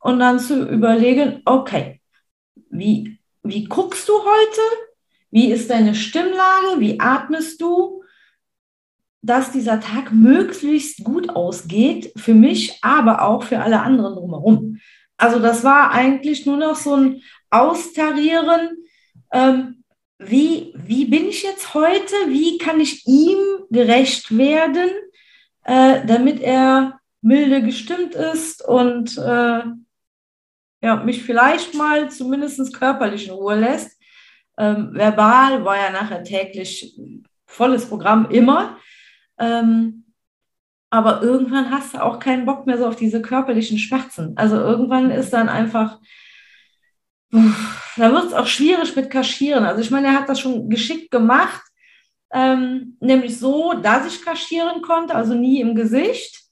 [0.00, 2.02] und dann zu überlegen, okay,
[2.68, 4.60] wie, wie guckst du heute?
[5.30, 6.78] Wie ist deine Stimmlage?
[6.78, 8.02] Wie atmest du?
[9.22, 14.78] Dass dieser Tag möglichst gut ausgeht für mich, aber auch für alle anderen drumherum.
[15.16, 18.76] Also das war eigentlich nur noch so ein Austarieren
[19.32, 19.84] ähm,
[20.18, 23.38] wie, wie bin ich jetzt heute, wie kann ich ihm
[23.70, 24.90] gerecht werden,
[25.64, 29.62] äh, damit er milde gestimmt ist und äh,
[30.82, 33.98] ja, mich vielleicht mal zumindest körperlich in Ruhe lässt.
[34.58, 36.98] Ähm, verbal war ja nachher täglich
[37.46, 38.78] volles Programm immer.
[39.38, 40.04] Ähm,
[40.90, 44.32] aber irgendwann hast du auch keinen Bock mehr so auf diese körperlichen Schmerzen.
[44.36, 46.00] Also irgendwann ist dann einfach,
[47.30, 49.64] da wird es auch schwierig mit Kaschieren.
[49.64, 51.62] Also ich meine, er hat das schon geschickt gemacht,
[52.32, 56.44] ähm, nämlich so, dass ich kaschieren konnte, also nie im Gesicht,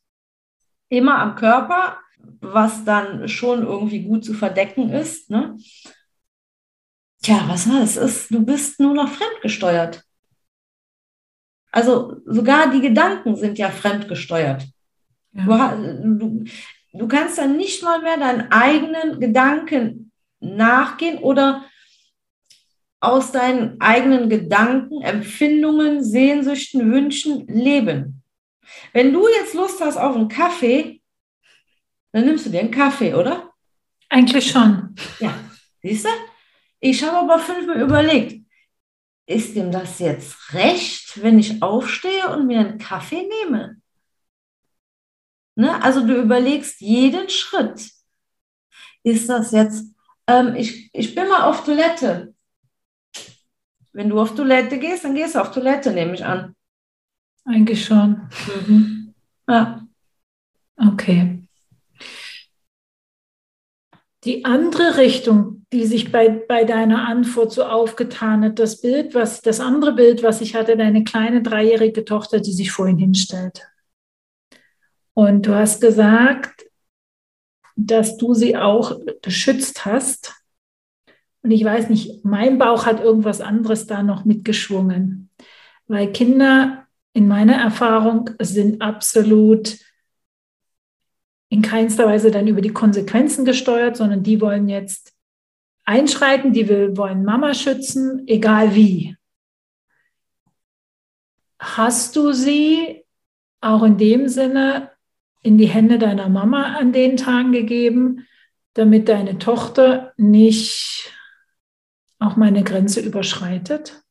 [0.88, 1.98] immer am Körper,
[2.40, 5.30] was dann schon irgendwie gut zu verdecken ist.
[5.30, 5.56] Ne?
[7.22, 7.96] Tja, was war das?
[7.96, 10.02] Ist, du bist nur noch fremdgesteuert.
[11.70, 14.64] Also sogar die Gedanken sind ja fremdgesteuert.
[15.32, 15.74] Ja.
[15.74, 16.44] Du, du,
[16.92, 20.03] du kannst dann nicht mal mehr deinen eigenen Gedanken
[20.56, 21.64] nachgehen oder
[23.00, 28.22] aus deinen eigenen Gedanken, Empfindungen, Sehnsüchten, Wünschen leben.
[28.92, 31.02] Wenn du jetzt Lust hast auf einen Kaffee,
[32.12, 33.52] dann nimmst du dir einen Kaffee, oder?
[34.08, 34.94] Eigentlich schon.
[35.20, 35.34] Ja,
[35.82, 36.10] siehst du?
[36.80, 38.44] Ich habe aber fünfmal überlegt,
[39.26, 43.80] ist dem das jetzt recht, wenn ich aufstehe und mir einen Kaffee nehme?
[45.56, 45.82] Ne?
[45.82, 47.90] Also du überlegst jeden Schritt.
[49.02, 49.93] Ist das jetzt
[50.26, 52.34] ähm, ich, ich bin mal auf Toilette.
[53.92, 56.54] Wenn du auf Toilette gehst, dann gehst du auf Toilette, nehme ich an.
[57.44, 58.28] Eigentlich schon.
[58.66, 59.14] Mhm.
[59.48, 59.86] Ja.
[60.76, 61.46] Okay.
[64.24, 69.42] Die andere Richtung, die sich bei, bei deiner Antwort so aufgetan hat, das Bild, was,
[69.42, 73.68] das andere Bild, was ich hatte, deine kleine dreijährige Tochter, die sich vorhin hinstellt.
[75.12, 76.63] Und du hast gesagt,
[77.76, 80.34] dass du sie auch beschützt hast.
[81.42, 85.30] Und ich weiß nicht, mein Bauch hat irgendwas anderes da noch mitgeschwungen,
[85.86, 89.78] weil Kinder in meiner Erfahrung sind absolut
[91.48, 95.14] in keinster Weise dann über die Konsequenzen gesteuert, sondern die wollen jetzt
[95.84, 99.16] einschreiten, die wollen Mama schützen, egal wie.
[101.58, 103.04] Hast du sie
[103.60, 104.90] auch in dem Sinne
[105.44, 108.26] in die Hände deiner Mama an den Tagen gegeben,
[108.72, 111.12] damit deine Tochter nicht
[112.18, 114.02] auch meine Grenze überschreitet?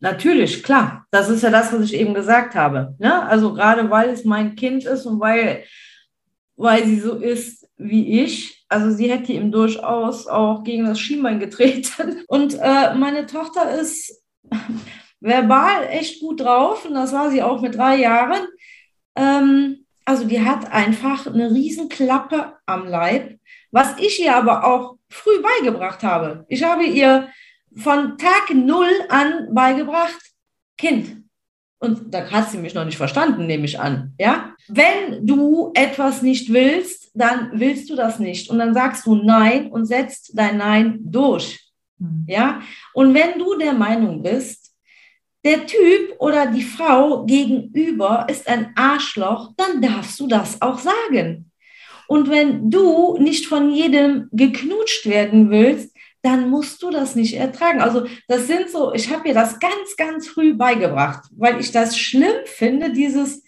[0.00, 1.06] Natürlich, klar.
[1.12, 2.96] Das ist ja das, was ich eben gesagt habe.
[2.98, 3.24] Ne?
[3.24, 5.62] Also gerade weil es mein Kind ist und weil,
[6.56, 8.66] weil sie so ist wie ich.
[8.68, 12.22] Also sie hätte ihm durchaus auch gegen das Schienbein getreten.
[12.28, 14.22] Und äh, meine Tochter ist
[15.20, 18.46] verbal echt gut drauf und das war sie auch mit drei Jahren.
[19.14, 23.38] Ähm, also die hat einfach eine Riesenklappe am Leib,
[23.70, 26.44] was ich ihr aber auch früh beigebracht habe.
[26.48, 27.28] Ich habe ihr
[27.76, 30.20] von Tag null an beigebracht,
[30.76, 31.22] Kind.
[31.78, 34.14] Und da hat sie mich noch nicht verstanden, nehme ich an.
[34.18, 34.54] Ja?
[34.68, 38.50] Wenn du etwas nicht willst, dann willst du das nicht.
[38.50, 41.60] Und dann sagst du Nein und setzt dein Nein durch.
[41.98, 42.24] Mhm.
[42.28, 42.60] Ja?
[42.94, 44.61] Und wenn du der Meinung bist,
[45.44, 51.50] der Typ oder die Frau gegenüber ist ein Arschloch, dann darfst du das auch sagen.
[52.06, 57.80] Und wenn du nicht von jedem geknutscht werden willst, dann musst du das nicht ertragen.
[57.80, 61.98] Also das sind so, ich habe ihr das ganz, ganz früh beigebracht, weil ich das
[61.98, 63.42] schlimm finde, dieses,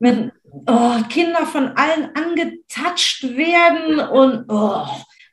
[0.00, 0.32] wenn
[0.66, 4.86] oh, Kinder von allen angetatscht werden und oh,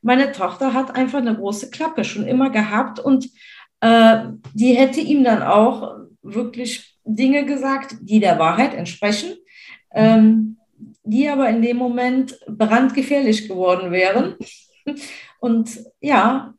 [0.04, 3.30] meine Tochter hat einfach eine große Klappe schon immer gehabt und
[3.82, 9.36] äh, die hätte ihm dann auch wirklich Dinge gesagt, die der Wahrheit entsprechen,
[9.92, 10.58] ähm,
[11.04, 14.36] die aber in dem Moment brandgefährlich geworden wären.
[15.40, 16.54] Und ja,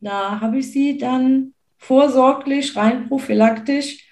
[0.00, 4.06] da habe ich sie dann vorsorglich, rein prophylaktisch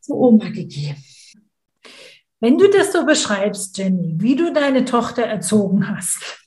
[0.00, 1.02] zur Oma gegeben.
[2.40, 6.41] Wenn du das so beschreibst, Jenny, wie du deine Tochter erzogen hast,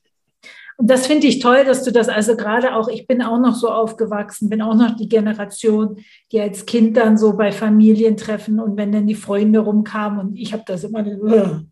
[0.78, 3.56] und das finde ich toll, dass du das also gerade auch, ich bin auch noch
[3.56, 5.98] so aufgewachsen, bin auch noch die Generation,
[6.32, 10.52] die als Kind dann so bei Familientreffen und wenn dann die Freunde rumkamen und ich
[10.52, 11.06] habe das immer,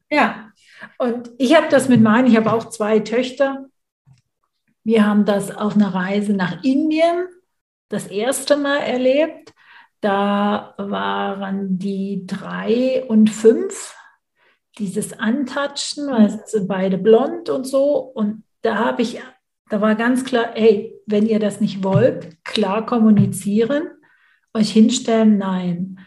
[0.09, 0.49] ja.
[0.97, 3.65] Und ich habe das mit meinen, ich habe auch zwei Töchter.
[4.83, 7.25] Wir haben das auf einer Reise nach Indien
[7.89, 9.53] das erste Mal erlebt.
[10.01, 13.95] Da waren die drei und fünf,
[14.77, 17.95] dieses Antatschen, weil sie sind beide blond und so.
[17.95, 19.21] Und da habe ich,
[19.69, 23.89] da war ganz klar, hey, wenn ihr das nicht wollt, klar kommunizieren,
[24.53, 25.99] euch hinstellen, nein.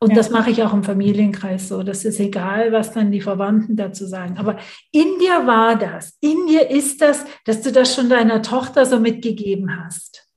[0.00, 0.16] Und ja.
[0.16, 1.82] das mache ich auch im Familienkreis so.
[1.82, 4.36] Das ist egal, was dann die Verwandten dazu sagen.
[4.38, 4.58] Aber
[4.92, 9.00] in dir war das, in dir ist das, dass du das schon deiner Tochter so
[9.00, 10.28] mitgegeben hast.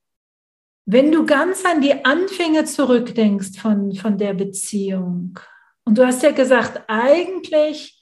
[0.86, 5.38] Wenn du ganz an die Anfänge zurückdenkst von, von der Beziehung,
[5.84, 7.97] und du hast ja gesagt, eigentlich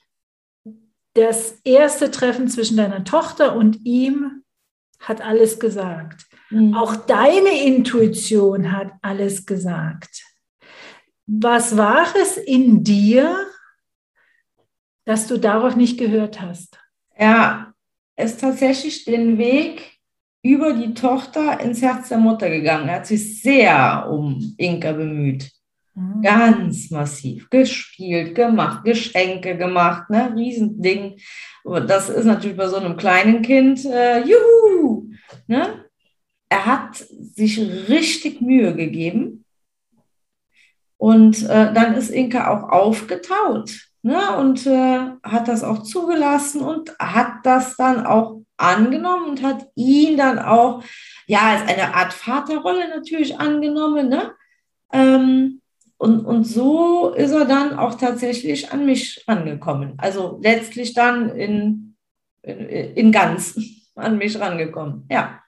[1.16, 4.42] das erste Treffen zwischen deiner Tochter und ihm
[5.00, 6.26] hat alles gesagt.
[6.50, 6.74] Mhm.
[6.74, 10.22] Auch deine Intuition hat alles gesagt.
[11.26, 13.36] Was war es in dir,
[15.04, 16.78] dass du darauf nicht gehört hast?
[17.18, 17.72] Ja,
[18.14, 19.98] es ist tatsächlich den Weg
[20.42, 22.88] über die Tochter ins Herz der Mutter gegangen.
[22.88, 25.50] Er hat sich sehr um Inka bemüht.
[25.96, 26.20] Mhm.
[26.20, 30.30] Ganz massiv gespielt, gemacht, Geschenke gemacht, ne?
[30.36, 31.16] Riesending.
[31.64, 35.08] Das ist natürlich bei so einem kleinen Kind, äh, juhu!
[35.46, 35.86] Ne?
[36.50, 39.44] Er hat sich richtig Mühe gegeben.
[40.98, 43.70] Und äh, dann ist Inka auch aufgetaut
[44.02, 44.36] ne?
[44.36, 50.16] und äh, hat das auch zugelassen und hat das dann auch angenommen und hat ihn
[50.16, 50.82] dann auch,
[51.26, 54.08] ja, als eine Art Vaterrolle natürlich angenommen.
[54.08, 54.32] Ne?
[54.92, 55.60] Ähm,
[55.98, 59.94] und, und so ist er dann auch tatsächlich an mich rangekommen.
[59.96, 61.96] Also letztlich dann in,
[62.42, 63.58] in, in ganz
[63.94, 65.06] an mich rangekommen.
[65.10, 65.42] Ja.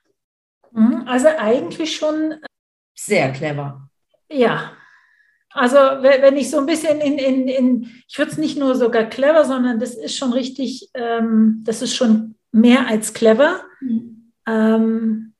[0.71, 2.31] Mhm, also eigentlich schon.
[2.31, 2.37] Äh,
[2.95, 3.89] Sehr clever.
[4.31, 4.71] Ja.
[5.51, 9.05] Also wenn ich so ein bisschen in, in, in ich würde es nicht nur sogar
[9.05, 14.31] clever, sondern das ist schon richtig, ähm, das ist schon mehr als clever, mhm.
[14.47, 15.33] ähm,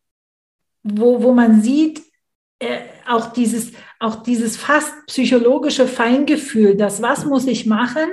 [0.81, 2.01] wo, wo man sieht,
[2.57, 8.07] äh, auch dieses, auch dieses fast psychologische Feingefühl, das was muss ich machen,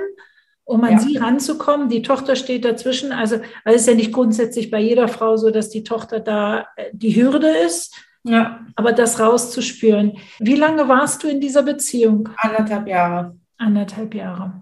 [0.63, 0.99] um an ja.
[0.99, 1.87] sie ranzukommen.
[1.87, 3.11] Die Tochter steht dazwischen.
[3.11, 6.67] Also, weil es ist ja nicht grundsätzlich bei jeder Frau so, dass die Tochter da
[6.75, 7.95] äh, die Hürde ist.
[8.23, 8.65] Ja.
[8.75, 10.17] Aber das rauszuspüren.
[10.39, 12.29] Wie lange warst du in dieser Beziehung?
[12.37, 13.37] Anderthalb Jahre.
[13.57, 14.61] Anderthalb Jahre.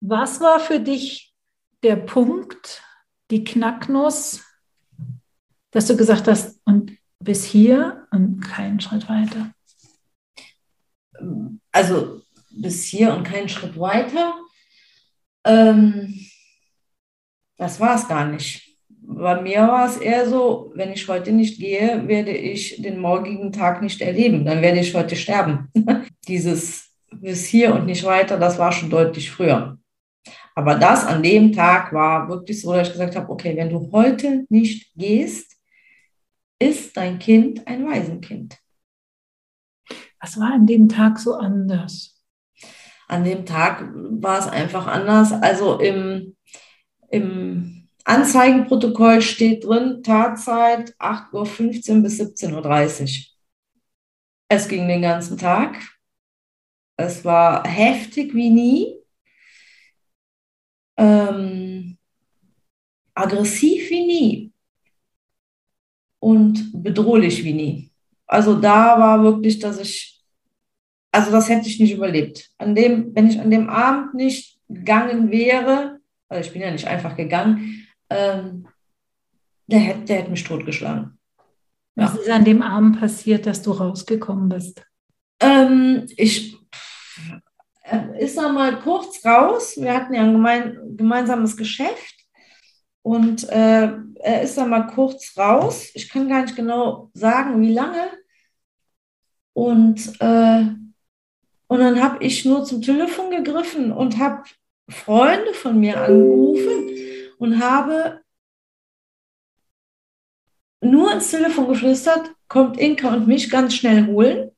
[0.00, 1.34] Was war für dich
[1.82, 2.82] der Punkt,
[3.30, 4.44] die Knacknuss,
[5.70, 9.52] dass du gesagt hast, und bis hier und keinen Schritt weiter?
[11.72, 14.34] Also bis hier und keinen Schritt weiter.
[15.44, 16.14] Ähm,
[17.56, 18.64] das war es gar nicht.
[18.88, 23.52] Bei mir war es eher so, wenn ich heute nicht gehe, werde ich den morgigen
[23.52, 24.44] Tag nicht erleben.
[24.44, 25.68] Dann werde ich heute sterben.
[26.28, 29.78] Dieses bis hier und nicht weiter, das war schon deutlich früher.
[30.54, 33.90] Aber das an dem Tag war wirklich so, dass ich gesagt habe, okay, wenn du
[33.92, 35.57] heute nicht gehst,
[36.58, 38.58] ist dein Kind ein Waisenkind.
[40.20, 42.20] Was war an dem Tag so anders?
[43.06, 45.32] An dem Tag war es einfach anders.
[45.32, 46.36] Also im,
[47.10, 53.38] im Anzeigenprotokoll steht drin, Tatzeit 8.15 Uhr bis 17.30 Uhr.
[54.48, 55.78] Es ging den ganzen Tag.
[56.96, 58.94] Es war heftig wie nie.
[60.96, 61.96] Ähm,
[63.14, 64.52] aggressiv wie nie
[66.28, 67.90] und bedrohlich wie nie.
[68.26, 70.22] Also da war wirklich, dass ich,
[71.10, 72.50] also das hätte ich nicht überlebt.
[72.58, 76.86] An dem, wenn ich an dem Abend nicht gegangen wäre, also ich bin ja nicht
[76.86, 78.68] einfach gegangen, ähm,
[79.68, 81.18] der, hätte, der hätte mich totgeschlagen.
[81.94, 82.20] Was ja.
[82.20, 84.82] ist an dem Abend passiert, dass du rausgekommen bist?
[85.40, 86.58] Ähm, ich
[87.84, 89.78] äh, ist noch mal kurz raus.
[89.78, 92.17] Wir hatten ja ein gemein, gemeinsames Geschäft
[93.08, 95.90] Und äh, er ist dann mal kurz raus.
[95.94, 98.06] Ich kann gar nicht genau sagen, wie lange.
[99.54, 100.66] Und, äh,
[101.68, 104.42] und dann habe ich nur zum Telefon gegriffen und habe
[104.90, 106.90] Freunde von mir angerufen
[107.38, 108.20] und habe
[110.82, 114.50] nur ins Telefon geflüstert, kommt Inka und mich ganz schnell holen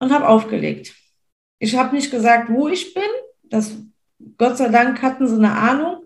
[0.00, 0.96] und habe aufgelegt.
[1.60, 3.04] Ich habe nicht gesagt, wo ich bin.
[3.44, 3.76] Das,
[4.36, 5.97] Gott sei Dank hatten sie eine Ahnung.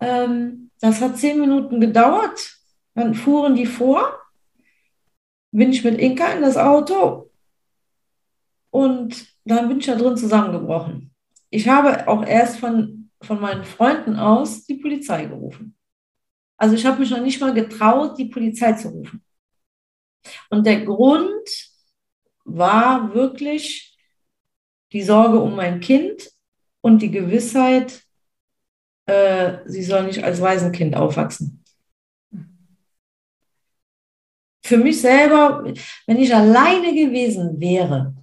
[0.00, 2.58] Ähm, das hat zehn Minuten gedauert.
[2.94, 4.18] Dann fuhren die vor.
[5.52, 7.30] Bin ich mit Inka in das Auto
[8.76, 11.14] und dann bin ich da drin zusammengebrochen.
[11.48, 15.74] Ich habe auch erst von, von meinen Freunden aus die Polizei gerufen.
[16.58, 19.24] Also ich habe mich noch nicht mal getraut, die Polizei zu rufen.
[20.50, 21.48] Und der Grund
[22.44, 23.96] war wirklich
[24.92, 26.30] die Sorge um mein Kind
[26.82, 28.02] und die Gewissheit,
[29.06, 31.62] äh, sie soll nicht als Waisenkind aufwachsen.
[34.64, 35.64] Für mich selber,
[36.06, 38.14] wenn ich alleine gewesen wäre,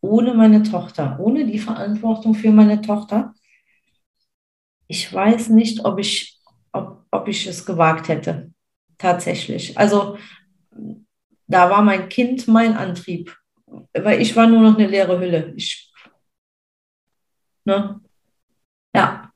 [0.00, 3.32] ohne meine Tochter, ohne die Verantwortung für meine Tochter,
[4.88, 6.40] ich weiß nicht, ob ich,
[6.72, 8.50] ob, ob ich es gewagt hätte.
[8.96, 9.78] Tatsächlich.
[9.78, 10.18] Also
[11.46, 13.36] da war mein Kind mein Antrieb,
[13.92, 15.52] weil ich war nur noch eine leere Hülle.
[15.56, 15.92] Ich,
[17.64, 18.00] ne?
[18.94, 19.27] Ja.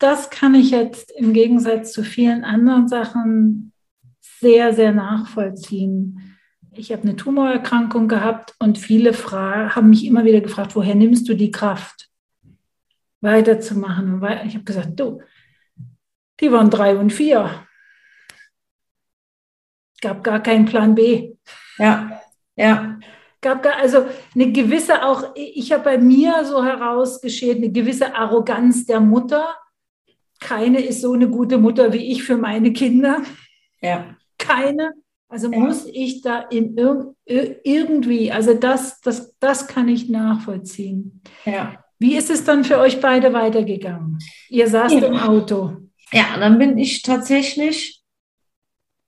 [0.00, 3.74] Das kann ich jetzt im Gegensatz zu vielen anderen Sachen
[4.20, 6.38] sehr, sehr nachvollziehen.
[6.72, 11.34] Ich habe eine Tumorerkrankung gehabt und viele haben mich immer wieder gefragt, woher nimmst du
[11.34, 12.08] die Kraft,
[13.20, 14.14] weiterzumachen?
[14.14, 15.20] Und ich habe gesagt, du,
[16.40, 17.66] die waren drei und vier.
[20.00, 21.34] Gab gar keinen Plan B.
[21.76, 22.22] Ja,
[22.56, 22.98] ja.
[23.42, 28.86] Gab gar, also eine gewisse auch, ich habe bei mir so herausgeschält, eine gewisse Arroganz
[28.86, 29.54] der Mutter.
[30.40, 33.22] Keine ist so eine gute Mutter wie ich für meine Kinder.
[33.80, 34.16] Ja.
[34.38, 34.94] Keine.
[35.28, 35.58] Also ja.
[35.58, 41.22] muss ich da in ir irgendwie, also das, das, das kann ich nachvollziehen.
[41.44, 41.84] Ja.
[42.00, 44.18] Wie ist es dann für euch beide weitergegangen?
[44.48, 45.06] Ihr saßt ja.
[45.06, 45.76] im Auto.
[46.12, 48.02] Ja, dann bin ich tatsächlich,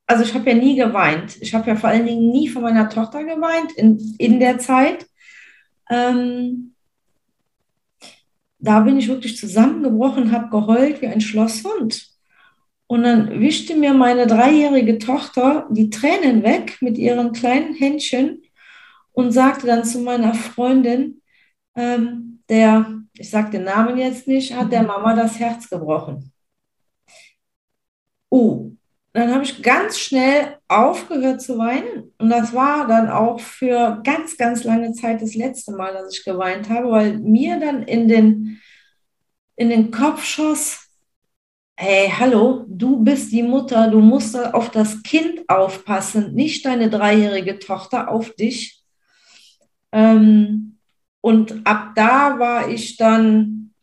[0.07, 1.38] also ich habe ja nie geweint.
[1.40, 5.07] Ich habe ja vor allen Dingen nie von meiner Tochter geweint in, in der Zeit.
[5.90, 6.71] Ähm,
[8.62, 12.07] da bin ich wirklich zusammengebrochen, habe geheult wie ein Schlosshund.
[12.87, 18.42] Und dann wischte mir meine dreijährige Tochter die Tränen weg mit ihren kleinen Händchen
[19.12, 21.22] und sagte dann zu meiner Freundin,
[21.75, 26.33] ähm, der, ich sage den Namen jetzt nicht, hat der Mama das Herz gebrochen.
[28.31, 28.70] Oh,
[29.12, 32.12] dann habe ich ganz schnell aufgehört zu weinen.
[32.18, 36.25] Und das war dann auch für ganz, ganz lange Zeit das letzte Mal, dass ich
[36.25, 38.61] geweint habe, weil mir dann in den,
[39.57, 40.88] in den Kopf schoss,
[41.77, 47.59] hey, hallo, du bist die Mutter, du musst auf das Kind aufpassen, nicht deine dreijährige
[47.59, 48.83] Tochter auf dich.
[49.90, 50.79] Ähm,
[51.20, 53.75] und ab da war ich dann,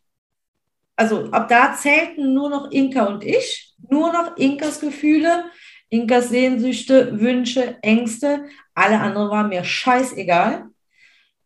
[0.96, 5.44] also ab da zählten nur noch Inka und ich, nur noch Inkas Gefühle,
[5.88, 8.46] Inkas Sehnsüchte, Wünsche, Ängste.
[8.74, 10.66] Alle anderen waren mir scheißegal.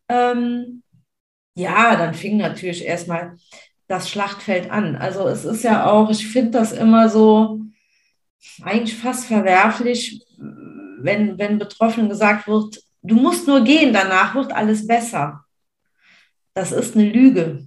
[0.08, 0.82] Ähm,
[1.54, 3.36] ja, dann fing natürlich erstmal
[3.86, 4.96] das Schlachtfeld an.
[4.96, 7.60] Also es ist ja auch, ich finde das immer so
[8.62, 10.24] eigentlich fast verwerflich,
[10.98, 15.44] wenn, wenn Betroffenen gesagt wird, du musst nur gehen, danach wird alles besser.
[16.54, 17.66] Das ist eine Lüge.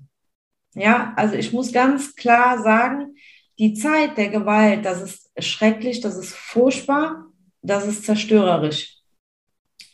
[0.73, 3.15] Ja, also ich muss ganz klar sagen,
[3.59, 7.25] die Zeit der Gewalt, das ist schrecklich, das ist furchtbar,
[7.61, 8.97] das ist zerstörerisch.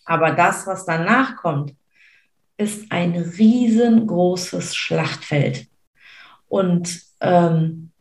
[0.06, 1.74] Aber das, was danach kommt,
[2.58, 5.68] ist ein riesengroßes Schlachtfeld.
[6.48, 7.92] Und ähm,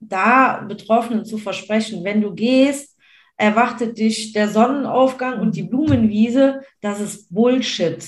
[0.00, 2.96] da Betroffenen zu versprechen, wenn du gehst,
[3.36, 8.04] erwartet dich der Sonnenaufgang und die Blumenwiese, das ist Bullshit.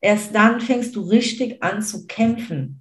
[0.00, 2.77] Erst dann fängst du richtig an zu kämpfen.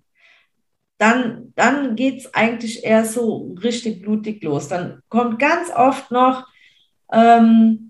[0.98, 4.68] Dann, dann geht es eigentlich erst so richtig blutig los.
[4.68, 6.48] Dann kommt ganz oft noch,
[7.12, 7.88] ähm,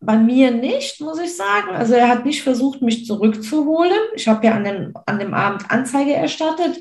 [0.00, 1.70] bei mir nicht, muss ich sagen.
[1.70, 3.98] Also er hat nicht versucht, mich zurückzuholen.
[4.14, 6.78] Ich habe ja an dem, an dem Abend Anzeige erstattet.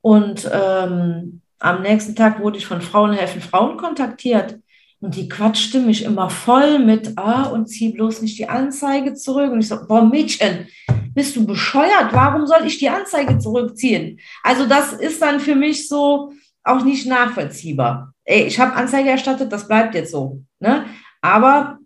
[0.00, 4.58] Und ähm, am nächsten Tag wurde ich von Frauen helfen Frauen kontaktiert.
[5.04, 9.52] Und die quatschte mich immer voll mit, ah, und zieh bloß nicht die Anzeige zurück.
[9.52, 10.66] Und ich so, boah, Mädchen,
[11.12, 12.08] bist du bescheuert?
[12.12, 14.18] Warum soll ich die Anzeige zurückziehen?
[14.42, 16.32] Also das ist dann für mich so
[16.62, 18.14] auch nicht nachvollziehbar.
[18.24, 20.42] Ey, ich habe Anzeige erstattet, das bleibt jetzt so.
[20.58, 20.86] Ne?
[21.20, 21.76] Aber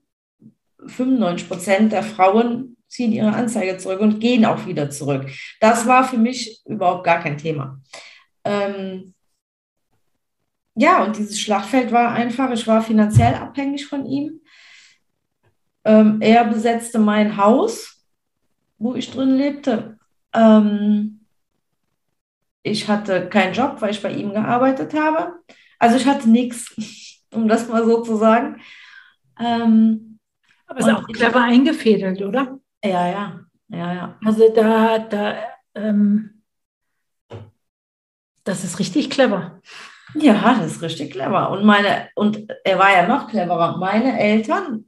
[0.87, 5.29] 95 Prozent der Frauen ziehen ihre Anzeige zurück und gehen auch wieder zurück.
[5.59, 7.81] Das war für mich überhaupt gar kein Thema.
[8.45, 9.13] ähm,
[10.79, 14.41] ja, und dieses Schlachtfeld war einfach, ich war finanziell abhängig von ihm.
[15.85, 18.05] Ähm, er besetzte mein Haus,
[18.79, 19.99] wo ich drin lebte.
[20.33, 21.27] Ähm,
[22.63, 25.41] ich hatte keinen Job, weil ich bei ihm gearbeitet habe.
[25.81, 26.75] Also ich hatte nichts,
[27.33, 28.61] um das mal so zu sagen.
[29.41, 30.21] Ähm,
[30.67, 32.59] Aber ist auch clever eingefädelt, oder?
[32.85, 34.19] Ja, ja, ja, ja.
[34.25, 35.35] Also da, da,
[35.75, 36.43] ähm,
[38.45, 39.61] das ist richtig clever.
[40.15, 41.51] Ja, das ist richtig clever.
[41.51, 43.77] Und meine, und er war ja noch cleverer.
[43.77, 44.87] Meine Eltern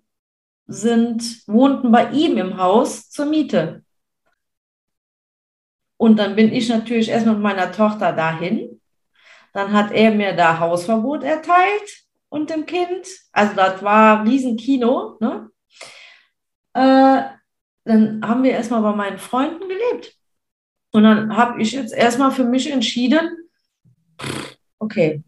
[0.67, 3.85] sind, wohnten bei ihm im Haus zur Miete.
[5.97, 8.81] Und dann bin ich natürlich erst mit meiner Tochter dahin.
[9.53, 13.07] Dann hat er mir da Hausverbot erteilt und dem Kind.
[13.33, 15.19] Also das war ein Riesenkino.
[15.21, 15.51] Ne?
[16.73, 17.23] Äh,
[17.85, 20.17] dann haben wir erstmal bei meinen Freunden gelebt.
[20.93, 23.37] Und dann habe ich jetzt erstmal für mich entschieden,
[24.81, 25.23] okay,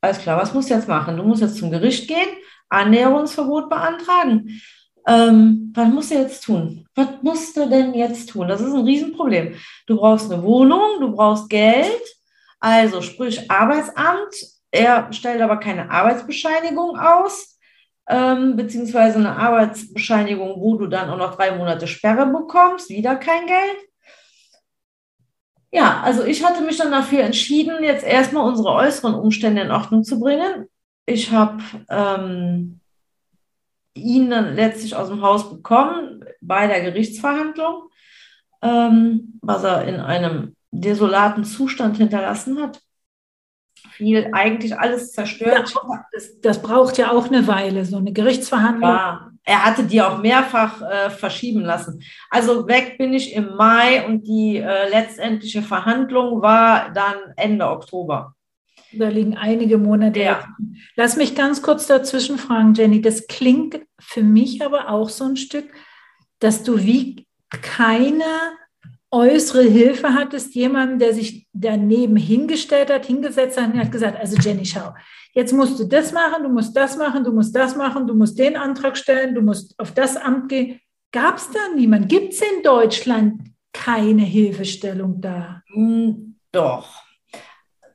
[0.00, 1.16] alles klar, was musst du jetzt machen?
[1.16, 2.28] Du musst jetzt zum Gericht gehen,
[2.68, 4.60] Annäherungsverbot beantragen.
[5.06, 6.86] Ähm, was musst du jetzt tun?
[6.94, 8.46] Was musst du denn jetzt tun?
[8.46, 9.54] Das ist ein Riesenproblem.
[9.86, 12.02] Du brauchst eine Wohnung, du brauchst Geld,
[12.60, 14.34] also sprich Arbeitsamt.
[14.70, 17.58] Er stellt aber keine Arbeitsbescheinigung aus,
[18.08, 23.46] ähm, beziehungsweise eine Arbeitsbescheinigung, wo du dann auch noch drei Monate Sperre bekommst, wieder kein
[23.46, 23.91] Geld.
[25.74, 30.04] Ja, also ich hatte mich dann dafür entschieden, jetzt erstmal unsere äußeren Umstände in Ordnung
[30.04, 30.66] zu bringen.
[31.06, 32.80] Ich habe ähm,
[33.94, 37.88] ihn dann letztlich aus dem Haus bekommen bei der Gerichtsverhandlung,
[38.60, 42.82] ähm, was er in einem desolaten Zustand hinterlassen hat.
[43.92, 45.74] Viel, eigentlich alles zerstört.
[46.12, 48.90] Das, das, braucht ja auch eine Weile, so eine Gerichtsverhandlung.
[48.90, 52.02] Ja, er hatte die auch mehrfach äh, verschieben lassen.
[52.30, 58.34] Also weg bin ich im Mai und die äh, letztendliche Verhandlung war dann Ende Oktober.
[58.92, 60.20] Da liegen einige Monate.
[60.20, 60.48] Ja.
[60.96, 63.00] Lass mich ganz kurz dazwischen fragen, Jenny.
[63.00, 65.64] Das klingt für mich aber auch so ein Stück,
[66.38, 67.26] dass du wie
[67.62, 68.24] keine
[69.12, 74.36] äußere Hilfe hattest, jemanden, der sich daneben hingestellt hat, hingesetzt hat und hat gesagt, also
[74.38, 74.94] Jenny, schau,
[75.34, 78.38] jetzt musst du das machen, du musst das machen, du musst das machen, du musst
[78.38, 80.80] den Antrag stellen, du musst auf das Amt gehen.
[81.12, 82.08] Gab es da niemand?
[82.08, 85.62] Gibt es in Deutschland keine Hilfestellung da?
[85.66, 87.02] Hm, doch,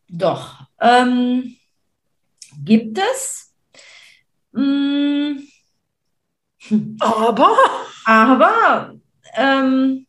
[0.08, 0.68] doch.
[0.80, 1.56] Ähm,
[2.64, 3.56] gibt es?
[4.54, 5.42] Hm,
[7.00, 7.58] aber?
[8.06, 8.94] Aber
[9.36, 10.07] ähm,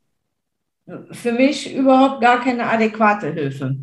[1.12, 3.76] für mich überhaupt gar keine adäquate Hilfe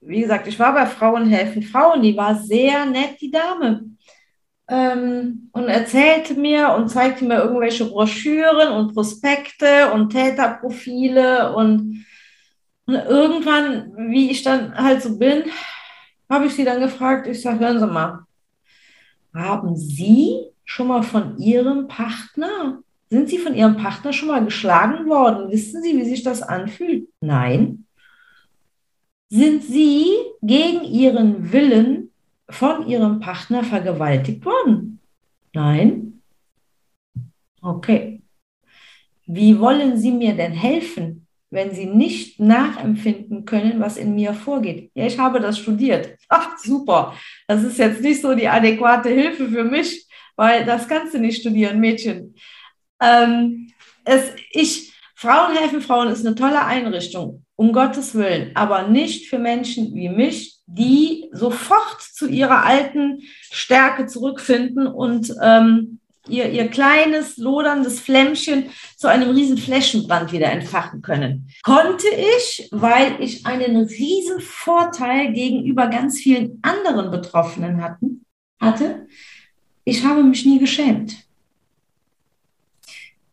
[0.00, 3.84] wie gesagt, ich war bei Frauen helfen Frauen, die war sehr nett, die Dame.
[4.68, 12.06] Ähm, und erzählte mir und zeigte mir irgendwelche Broschüren und Prospekte und Täterprofile und,
[12.86, 15.44] und irgendwann, wie ich dann halt so bin,
[16.30, 18.20] habe ich sie dann gefragt, ich sage, hören Sie mal,
[19.34, 25.08] haben Sie schon mal von Ihrem Partner, sind Sie von Ihrem Partner schon mal geschlagen
[25.08, 25.50] worden?
[25.50, 27.08] Wissen Sie, wie sich das anfühlt?
[27.20, 27.86] Nein.
[29.28, 30.06] Sind Sie
[30.42, 32.12] gegen Ihren Willen
[32.48, 35.00] von Ihrem Partner vergewaltigt worden?
[35.52, 36.22] Nein.
[37.60, 38.22] Okay.
[39.26, 44.90] Wie wollen Sie mir denn helfen, wenn Sie nicht nachempfinden können, was in mir vorgeht?
[44.94, 46.16] Ja, ich habe das studiert.
[46.28, 47.14] Ach, super.
[47.48, 50.06] Das ist jetzt nicht so die adäquate Hilfe für mich,
[50.36, 52.34] weil das kannst du nicht studieren, Mädchen.
[53.00, 53.72] Ähm,
[54.04, 59.38] es, ich, Frauen helfen Frauen ist eine tolle Einrichtung um Gottes Willen, aber nicht für
[59.38, 63.20] Menschen wie mich, die sofort zu ihrer alten
[63.50, 71.02] Stärke zurückfinden und ähm, ihr, ihr kleines, loderndes Flämmchen zu einem riesen Flächenbrand wieder entfachen
[71.02, 71.50] können.
[71.62, 72.06] Konnte
[72.38, 78.24] ich, weil ich einen riesen Vorteil gegenüber ganz vielen anderen Betroffenen hatten,
[78.58, 79.06] hatte.
[79.84, 81.14] Ich habe mich nie geschämt.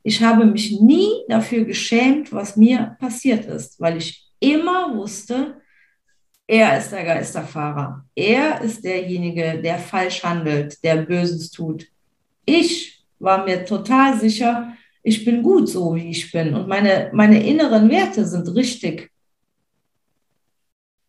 [0.08, 5.60] Ich habe mich nie dafür geschämt, was mir passiert ist, weil ich immer wusste,
[6.47, 8.05] er ist der Geisterfahrer.
[8.16, 11.88] Er ist derjenige, der falsch handelt, der Böses tut.
[12.45, 16.55] Ich war mir total sicher, ich bin gut so, wie ich bin.
[16.55, 19.12] Und meine, meine inneren Werte sind richtig.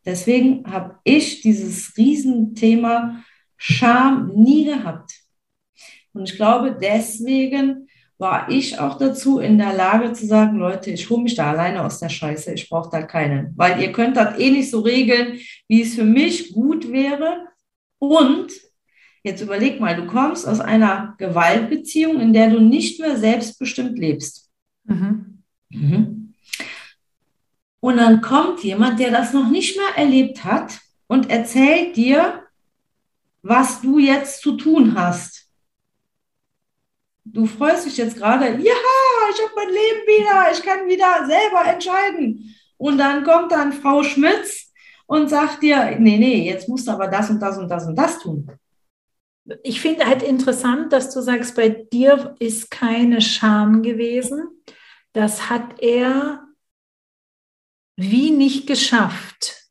[0.05, 3.23] Deswegen habe ich dieses Riesenthema
[3.57, 5.13] Scham nie gehabt.
[6.13, 7.88] Und ich glaube, deswegen
[8.19, 11.85] war ich auch dazu in der Lage zu sagen, Leute, ich hole mich da alleine
[11.85, 13.53] aus der Scheiße, ich brauche da keinen.
[13.57, 15.39] Weil ihr könnt das eh nicht so regeln,
[15.69, 17.47] wie es für mich gut wäre.
[18.01, 18.53] Und
[19.23, 24.51] jetzt überleg mal, du kommst aus einer Gewaltbeziehung, in der du nicht mehr selbstbestimmt lebst.
[24.85, 25.45] Mhm.
[25.71, 26.35] Mhm.
[27.81, 32.43] Und dann kommt jemand, der das noch nicht mehr erlebt hat und erzählt dir,
[33.43, 35.48] was du jetzt zu tun hast.
[37.33, 38.75] Du freust dich jetzt gerade, ja,
[39.31, 42.55] ich habe mein Leben wieder, ich kann wieder selber entscheiden.
[42.77, 44.73] Und dann kommt dann Frau Schmitz
[45.07, 47.97] und sagt dir, nee, nee, jetzt musst du aber das und das und das und
[47.97, 48.51] das tun.
[49.63, 54.63] Ich finde halt interessant, dass du sagst, bei dir ist keine Scham gewesen.
[55.13, 56.47] Das hat er
[57.97, 59.71] wie nicht geschafft.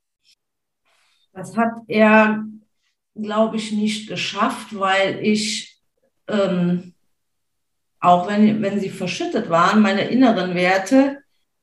[1.32, 2.44] Das hat er,
[3.16, 5.80] glaube ich, nicht geschafft, weil ich,
[6.28, 6.96] ähm,
[8.08, 11.18] auch wenn, wenn sie verschüttet waren, meine inneren Werte,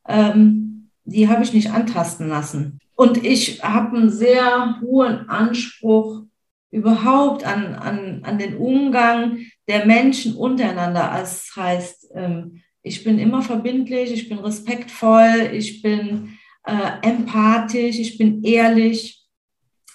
[0.06, 2.80] ähm, die habe ich nicht antasten lassen.
[2.96, 6.24] Und ich habe einen sehr hohen Anspruch
[6.70, 9.38] überhaupt an, an, an den Umgang
[9.68, 11.10] der Menschen untereinander.
[11.18, 16.36] Das heißt, ähm, ich bin immer verbindlich, ich bin respektvoll, ich bin
[16.66, 19.24] äh, empathisch, ich bin ehrlich.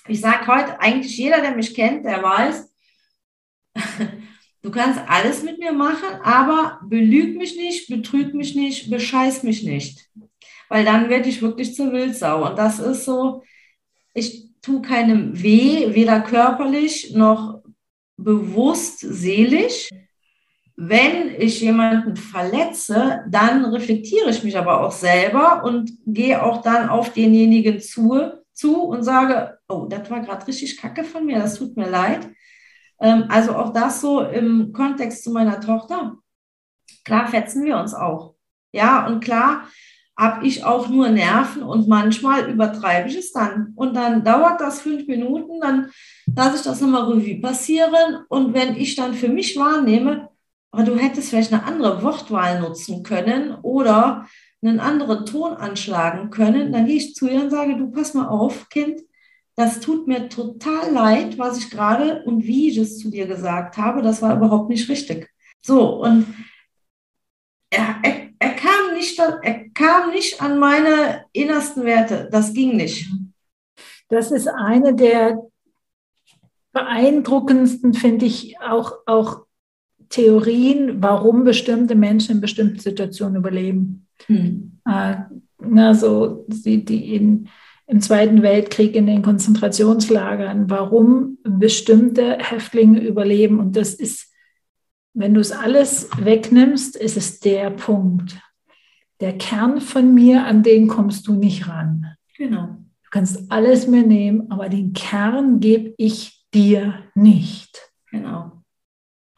[0.07, 2.73] Ich sage heute eigentlich jeder, der mich kennt, der weiß,
[4.61, 9.63] du kannst alles mit mir machen, aber belüg mich nicht, betrüg mich nicht, bescheiß mich
[9.63, 10.09] nicht.
[10.69, 12.47] Weil dann werde ich wirklich zur Wildsau.
[12.47, 13.43] Und das ist so,
[14.13, 17.61] ich tue keinem weh, weder körperlich noch
[18.17, 19.89] bewusst seelisch.
[20.75, 26.87] Wenn ich jemanden verletze, dann reflektiere ich mich aber auch selber und gehe auch dann
[26.87, 31.55] auf denjenigen zu, zu und sage, oh, das war gerade richtig kacke von mir, das
[31.55, 32.29] tut mir leid.
[32.99, 36.17] Ähm, also auch das so im Kontext zu meiner Tochter.
[37.05, 38.35] Klar fetzen wir uns auch.
[38.71, 39.63] Ja, und klar
[40.17, 43.71] habe ich auch nur Nerven und manchmal übertreibe ich es dann.
[43.75, 45.89] Und dann dauert das fünf Minuten, dann
[46.35, 48.25] lasse ich das nochmal Revue passieren.
[48.27, 50.29] Und wenn ich dann für mich wahrnehme,
[50.71, 54.27] aber du hättest vielleicht eine andere Wortwahl nutzen können oder
[54.61, 56.71] einen anderen Ton anschlagen können.
[56.71, 59.01] Dann gehe ich zu ihr und sage, du pass mal auf, Kind,
[59.59, 63.75] das tut mir total leid, was ich gerade und wie ich es zu dir gesagt
[63.75, 64.01] habe.
[64.01, 65.29] Das war überhaupt nicht richtig.
[65.59, 66.33] So, und
[67.69, 72.29] er, er, er, kam nicht, er kam nicht an meine innersten Werte.
[72.31, 73.11] Das ging nicht.
[74.07, 75.43] Das ist eine der
[76.71, 79.41] beeindruckendsten, finde ich, auch, auch
[80.07, 84.07] Theorien, warum bestimmte Menschen in bestimmten Situationen überleben.
[84.29, 84.79] Mhm.
[84.85, 85.17] Äh,
[85.57, 87.49] na, so die, die in,
[87.89, 93.59] im Zweiten Weltkrieg in den Konzentrationslagern, warum bestimmte Häftlinge überleben.
[93.59, 94.31] Und das ist,
[95.15, 98.39] wenn du es alles wegnimmst, ist es der Punkt.
[99.21, 102.05] Der Kern von mir, an den kommst du nicht ran.
[102.37, 102.67] Genau.
[102.67, 107.91] Du kannst alles mir nehmen, aber den Kern gebe ich dir nicht.
[108.11, 108.51] Genau.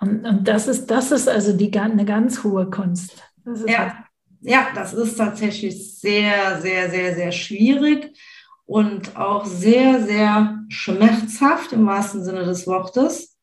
[0.01, 3.23] Und, und das, ist, das ist also die, eine ganz hohe Kunst.
[3.65, 4.03] ja.
[4.41, 8.13] ja, das ist tatsächlich sehr, sehr, sehr, sehr schwierig
[8.71, 13.37] und auch sehr, sehr schmerzhaft im wahrsten Sinne des Wortes.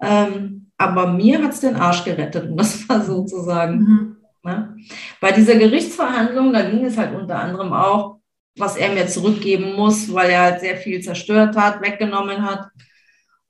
[0.00, 3.78] Ähm, aber mir hat es den Arsch gerettet, um das mal so zu sagen.
[3.80, 4.16] Mhm.
[4.44, 4.76] Ne?
[5.20, 8.20] Bei dieser Gerichtsverhandlung, da ging es halt unter anderem auch,
[8.56, 12.68] was er mir zurückgeben muss, weil er halt sehr viel zerstört hat, weggenommen hat.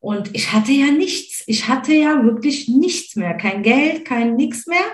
[0.01, 1.45] Und ich hatte ja nichts.
[1.47, 3.35] Ich hatte ja wirklich nichts mehr.
[3.35, 4.87] Kein Geld, kein nichts mehr.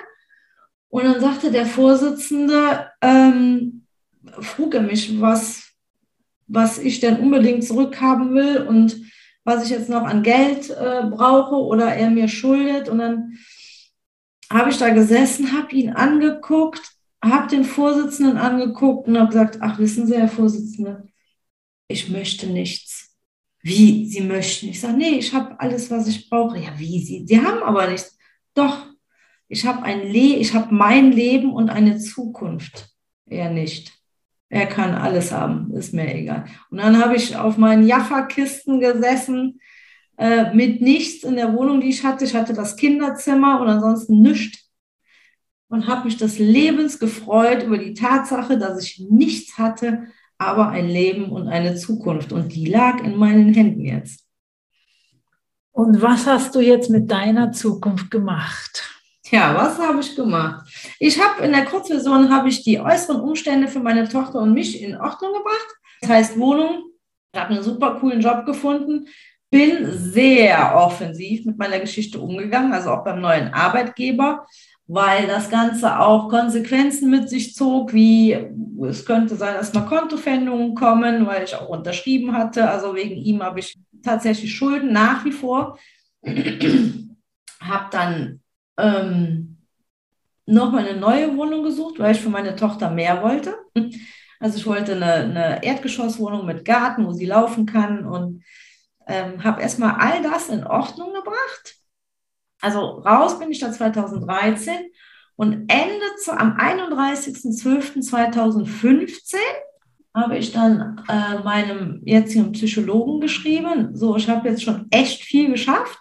[0.88, 3.86] Und dann sagte der Vorsitzende, ähm,
[4.40, 5.63] frug er mich, was,
[6.46, 8.96] was ich denn unbedingt zurückhaben will und
[9.44, 12.88] was ich jetzt noch an Geld äh, brauche oder er mir schuldet.
[12.88, 13.38] Und dann
[14.50, 16.82] habe ich da gesessen, habe ihn angeguckt,
[17.22, 21.06] habe den Vorsitzenden angeguckt und habe gesagt, ach wissen Sie, Herr Vorsitzende,
[21.88, 23.04] ich möchte nichts
[23.64, 24.68] wie, Sie möchten?
[24.68, 26.58] Ich sage, nee, ich habe alles, was ich brauche.
[26.58, 27.24] Ja, wie Sie?
[27.26, 28.18] Sie haben aber nichts.
[28.52, 28.86] Doch,
[29.48, 32.90] ich habe ein Le ich habe mein Leben und eine Zukunft.
[33.24, 33.90] Er nicht.
[34.54, 36.44] Er kann alles haben, ist mir egal.
[36.70, 39.60] Und dann habe ich auf meinen Jaffa-Kisten gesessen,
[40.16, 42.24] äh, mit nichts in der Wohnung, die ich hatte.
[42.24, 44.70] Ich hatte das Kinderzimmer und ansonsten nichts.
[45.66, 50.04] Und habe mich des Lebens gefreut über die Tatsache, dass ich nichts hatte,
[50.38, 52.32] aber ein Leben und eine Zukunft.
[52.32, 54.24] Und die lag in meinen Händen jetzt.
[55.72, 58.93] Und was hast du jetzt mit deiner Zukunft gemacht?
[59.34, 60.64] Tja, was habe ich gemacht?
[61.00, 64.80] Ich habe in der Kurzversion habe ich die äußeren Umstände für meine Tochter und mich
[64.80, 65.74] in Ordnung gebracht.
[66.00, 66.84] Das heißt Wohnung.
[67.34, 69.08] Habe einen super coolen Job gefunden.
[69.50, 74.46] Bin sehr offensiv mit meiner Geschichte umgegangen, also auch beim neuen Arbeitgeber
[74.86, 78.36] weil das Ganze auch Konsequenzen mit sich zog, wie
[78.86, 82.68] es könnte sein, dass mal Kontofendungen kommen, weil ich auch unterschrieben hatte.
[82.68, 85.78] Also wegen ihm habe ich tatsächlich Schulden nach wie vor.
[87.62, 88.43] habe dann
[88.76, 89.56] ähm,
[90.46, 93.56] nochmal eine neue Wohnung gesucht, weil ich für meine Tochter mehr wollte.
[94.40, 98.42] Also ich wollte eine, eine Erdgeschosswohnung mit Garten, wo sie laufen kann und
[99.06, 101.76] ähm, habe erstmal all das in Ordnung gebracht.
[102.60, 104.74] Also raus bin ich da 2013
[105.36, 109.36] und Ende zu, am 31.12.2015
[110.14, 115.50] habe ich dann äh, meinem jetzigen Psychologen geschrieben, so ich habe jetzt schon echt viel
[115.50, 115.98] geschafft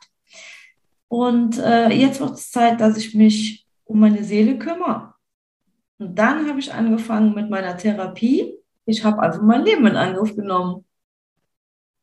[1.14, 5.14] und äh, jetzt wird es Zeit, dass ich mich um meine Seele kümmere.
[5.99, 8.57] Und dann habe ich angefangen mit meiner Therapie.
[8.88, 10.86] Ich habe also mein Leben in Angriff genommen.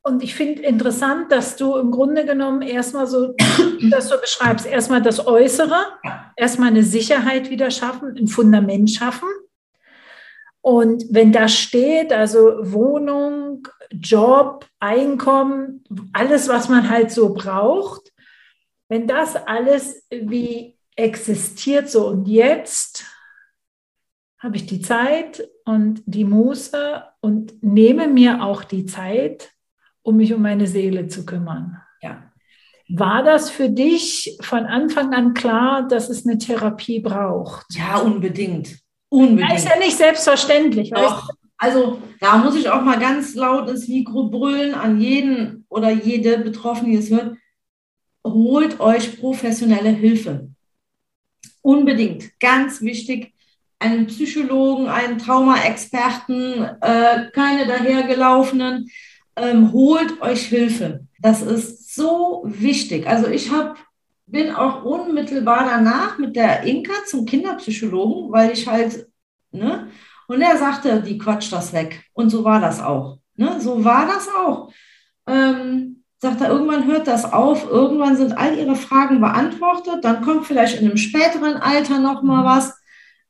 [0.03, 3.35] Und ich finde interessant, dass du im Grunde genommen erstmal so,
[3.91, 5.87] dass du beschreibst, erstmal das Äußere,
[6.37, 9.29] erstmal eine Sicherheit wieder schaffen, ein Fundament schaffen.
[10.61, 15.83] Und wenn das steht, also Wohnung, Job, Einkommen,
[16.13, 18.10] alles, was man halt so braucht,
[18.91, 23.07] wenn das alles wie existiert so und jetzt
[24.41, 29.53] habe ich die Zeit und die Muße und nehme mir auch die Zeit,
[30.03, 31.81] um mich um meine Seele zu kümmern.
[32.03, 32.33] Ja.
[32.89, 37.67] War das für dich von Anfang an klar, dass es eine Therapie braucht?
[37.71, 38.79] Ja, unbedingt.
[39.09, 39.53] Unbedingt.
[39.53, 40.91] Das ist ja nicht selbstverständlich.
[40.91, 41.29] Doch.
[41.59, 46.39] Also da muss ich auch mal ganz laut ins Mikro brüllen an jeden oder jede
[46.39, 47.37] Betroffene, die es hört.
[48.25, 50.51] Holt euch professionelle Hilfe.
[51.63, 52.39] Unbedingt.
[52.41, 53.33] Ganz wichtig
[53.79, 58.91] einen Psychologen, einen Traumaexperten, äh, keine dahergelaufenen.
[59.37, 61.07] Ähm, holt euch Hilfe.
[61.21, 63.07] Das ist so wichtig.
[63.07, 63.77] Also ich habe
[64.31, 69.09] bin auch unmittelbar danach mit der Inka zum Kinderpsychologen, weil ich halt,
[69.51, 69.89] ne,
[70.29, 72.05] und er sagte, die quatscht das weg.
[72.13, 73.19] Und so war das auch.
[73.35, 73.61] Ne?
[73.61, 74.73] So war das auch.
[75.27, 80.47] Ähm, sagt er, irgendwann hört das auf, irgendwann sind all ihre Fragen beantwortet, dann kommt
[80.47, 82.79] vielleicht in einem späteren Alter noch mal was.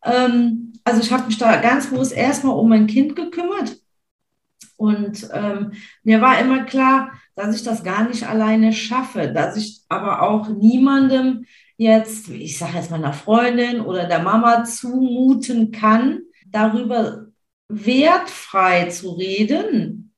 [0.05, 3.77] Ähm, also ich habe mich da ganz bewusst erstmal um mein Kind gekümmert.
[4.77, 5.73] Und ähm,
[6.03, 10.49] mir war immer klar, dass ich das gar nicht alleine schaffe, dass ich aber auch
[10.49, 11.45] niemandem
[11.77, 17.27] jetzt, ich sage jetzt meiner Freundin oder der Mama zumuten kann, darüber
[17.69, 20.13] wertfrei zu reden,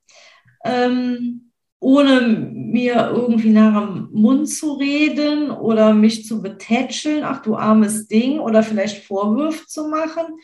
[0.65, 1.42] ähm,
[1.83, 8.07] ohne mir irgendwie nach dem Mund zu reden oder mich zu betätscheln, ach du armes
[8.07, 10.39] Ding, oder vielleicht Vorwürfe zu machen.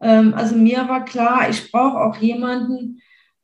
[0.00, 3.00] Ähm, also mir war klar, ich brauche auch jemanden,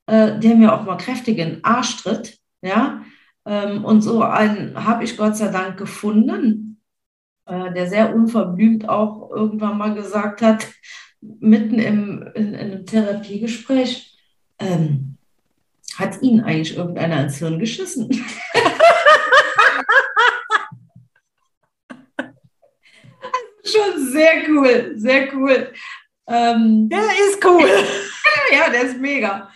[0.07, 2.38] äh, der mir auch mal kräftig in den Arsch tritt.
[2.62, 3.03] Ja?
[3.47, 6.80] Ähm, und so einen habe ich Gott sei Dank gefunden,
[7.47, 10.66] äh, der sehr unverblümt auch irgendwann mal gesagt hat,
[11.20, 14.18] mitten im, in, in einem Therapiegespräch,
[14.59, 15.15] ähm,
[15.97, 18.11] hat Ihnen eigentlich irgendeiner ins Hirn geschissen?
[23.64, 25.72] Schon sehr cool, sehr cool.
[26.28, 27.68] Ähm, der ist cool.
[28.53, 29.51] ja, der ist mega.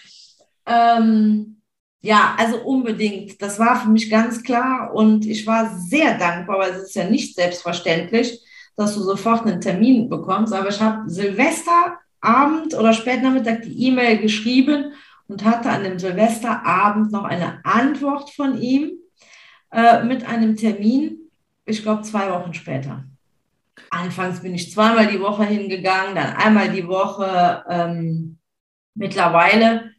[0.66, 1.60] Ähm,
[2.02, 3.40] ja, also unbedingt.
[3.42, 7.04] Das war für mich ganz klar und ich war sehr dankbar, weil es ist ja
[7.04, 8.40] nicht selbstverständlich,
[8.76, 10.52] dass du sofort einen Termin bekommst.
[10.52, 14.92] Aber ich habe Silvesterabend oder Spätnachmittag die E-Mail geschrieben
[15.30, 18.92] und hatte an dem Silvesterabend noch eine Antwort von ihm
[19.72, 21.18] äh, mit einem Termin,
[21.64, 23.04] ich glaube zwei Wochen später.
[23.90, 27.64] Anfangs bin ich zweimal die Woche hingegangen, dann einmal die Woche.
[27.68, 28.38] Ähm,
[28.94, 29.90] mittlerweile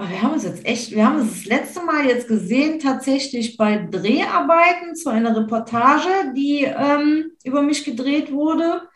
[0.00, 3.58] aber wir haben uns jetzt echt, wir haben uns das letzte Mal jetzt gesehen, tatsächlich
[3.58, 8.88] bei Dreharbeiten zu einer Reportage, die ähm, über mich gedreht wurde.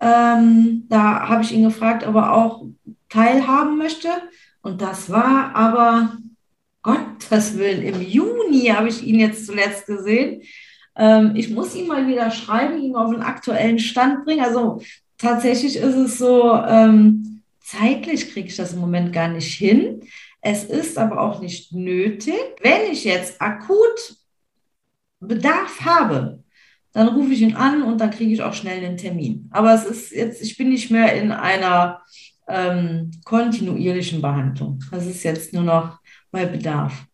[0.00, 2.64] Ähm, da habe ich ihn gefragt, ob er auch
[3.10, 4.08] teilhaben möchte.
[4.62, 6.16] Und das war aber,
[6.82, 10.42] Gottes Willen, im Juni habe ich ihn jetzt zuletzt gesehen.
[10.96, 14.44] Ähm, ich muss ihn mal wieder schreiben, ihn auf den aktuellen Stand bringen.
[14.44, 14.80] Also
[15.16, 17.38] tatsächlich ist es so, ähm,
[17.70, 20.00] Zeitlich kriege ich das im Moment gar nicht hin.
[20.40, 22.40] Es ist aber auch nicht nötig.
[22.62, 24.16] Wenn ich jetzt akut
[25.20, 26.42] Bedarf habe,
[26.94, 29.50] dann rufe ich ihn an und dann kriege ich auch schnell einen Termin.
[29.50, 32.00] Aber es ist jetzt, ich bin nicht mehr in einer
[32.48, 34.80] ähm, kontinuierlichen Behandlung.
[34.90, 35.98] Das ist jetzt nur noch
[36.30, 37.06] bei Bedarf.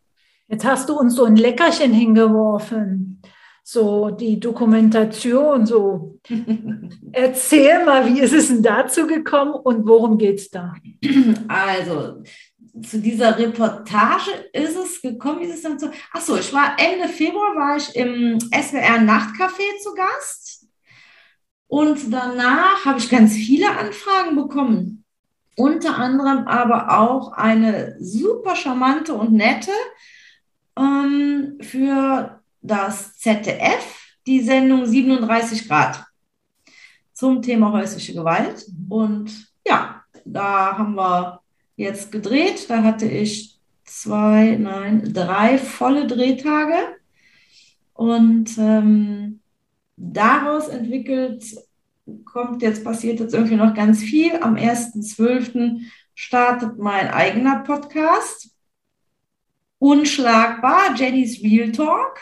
[0.49, 3.21] Jetzt hast du uns so ein Leckerchen hingeworfen
[3.65, 6.21] so die Dokumentation, so.
[7.13, 10.75] Erzähl mal, wie ist es denn dazu gekommen und worum geht es da?
[11.49, 12.23] Also,
[12.83, 15.89] zu dieser Reportage ist es gekommen, wie ist es dann so?
[16.13, 20.67] Achso, ich war Ende Februar war ich im SWR Nachtcafé zu Gast
[21.67, 25.04] und danach habe ich ganz viele Anfragen bekommen.
[25.57, 29.71] Unter anderem aber auch eine super charmante und nette
[30.77, 36.05] ähm, für das ZDF die Sendung 37 Grad
[37.13, 38.67] zum Thema häusliche Gewalt.
[38.89, 39.31] Und
[39.67, 41.41] ja, Da haben wir
[41.77, 42.69] jetzt gedreht.
[42.69, 46.97] Da hatte ich zwei, nein, drei volle Drehtage.
[47.93, 49.41] Und ähm,
[49.97, 51.45] daraus entwickelt
[52.25, 54.37] kommt jetzt, passiert jetzt irgendwie noch ganz viel.
[54.41, 55.83] Am 1.12.
[56.15, 58.51] startet mein eigener Podcast.
[59.79, 62.21] Unschlagbar, Jennys Real Talk.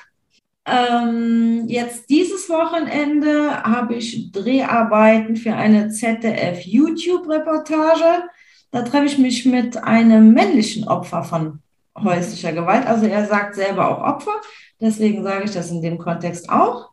[0.64, 8.22] Ähm, jetzt dieses Wochenende habe ich Dreharbeiten für eine ZDF-YouTube-Reportage.
[8.70, 11.58] Da treffe ich mich mit einem männlichen Opfer von
[11.98, 12.86] häuslicher Gewalt.
[12.86, 14.40] Also er sagt selber auch Opfer,
[14.80, 16.92] deswegen sage ich das in dem Kontext auch.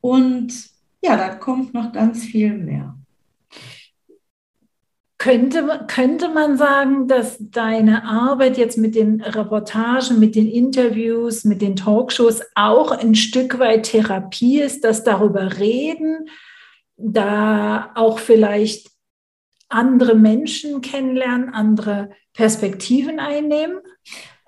[0.00, 0.75] Und
[1.06, 2.96] ja, da kommt noch ganz viel mehr.
[5.18, 11.62] Könnte, könnte man sagen, dass deine Arbeit jetzt mit den Reportagen, mit den Interviews, mit
[11.62, 16.28] den Talkshows auch ein Stück weit Therapie ist, dass darüber reden,
[16.96, 18.90] da auch vielleicht
[19.68, 23.78] andere Menschen kennenlernen, andere Perspektiven einnehmen?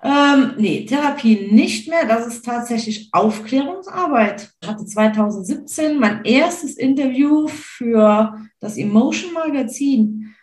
[0.00, 2.06] Ähm, nee, Therapie nicht mehr.
[2.06, 4.50] Das ist tatsächlich Aufklärungsarbeit.
[4.62, 10.34] Ich hatte 2017 mein erstes Interview für das Emotion Magazin.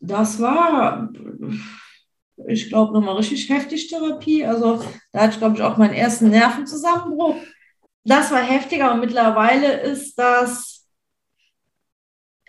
[0.00, 1.10] Das war,
[2.48, 4.44] ich glaube, nochmal richtig heftig Therapie.
[4.44, 7.36] Also da hatte ich, glaube ich, auch meinen ersten Nervenzusammenbruch.
[8.02, 10.73] Das war heftiger und mittlerweile ist das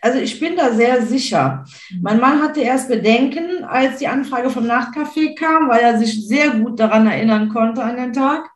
[0.06, 1.66] also ich bin da sehr sicher.
[2.00, 6.52] Mein Mann hatte erst Bedenken, als die Anfrage vom Nachtcafé kam, weil er sich sehr
[6.52, 8.48] gut daran erinnern konnte an den Tag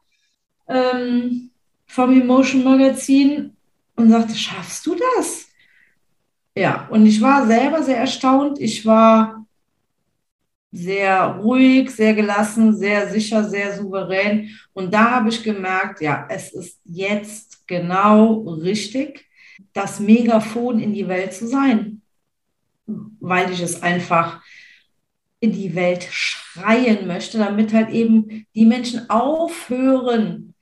[0.67, 1.49] ähm,
[1.87, 3.57] vom Emotion Magazin
[3.95, 5.47] und sagte, schaffst du das?
[6.55, 8.59] Ja, und ich war selber sehr erstaunt.
[8.59, 9.43] Ich war
[10.71, 14.51] sehr ruhig, sehr gelassen, sehr sicher, sehr souverän.
[14.73, 19.28] Und da habe ich gemerkt, ja, es ist jetzt genau richtig
[19.73, 22.01] das Megafon in die Welt zu sein,
[22.85, 24.41] weil ich es einfach
[25.39, 30.53] in die Welt schreien möchte, damit halt eben die Menschen aufhören,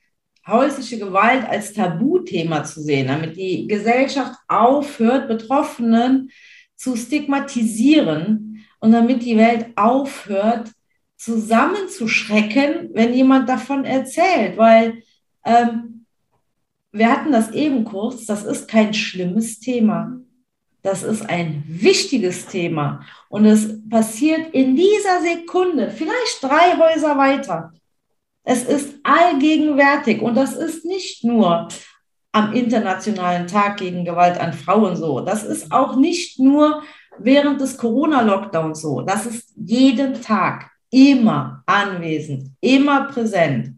[0.46, 6.30] häusliche Gewalt als Tabuthema zu sehen, damit die Gesellschaft aufhört, Betroffenen
[6.76, 10.70] zu stigmatisieren und damit die Welt aufhört,
[11.16, 15.02] zusammenzuschrecken, wenn jemand davon erzählt, weil
[15.44, 15.87] ähm,
[16.92, 20.18] wir hatten das eben kurz, das ist kein schlimmes Thema.
[20.82, 23.00] Das ist ein wichtiges Thema.
[23.28, 27.72] Und es passiert in dieser Sekunde, vielleicht drei Häuser weiter.
[28.44, 31.68] Es ist allgegenwärtig und das ist nicht nur
[32.32, 35.20] am Internationalen Tag gegen Gewalt an Frauen so.
[35.20, 36.82] Das ist auch nicht nur
[37.18, 39.02] während des Corona-Lockdowns so.
[39.02, 43.77] Das ist jeden Tag immer anwesend, immer präsent.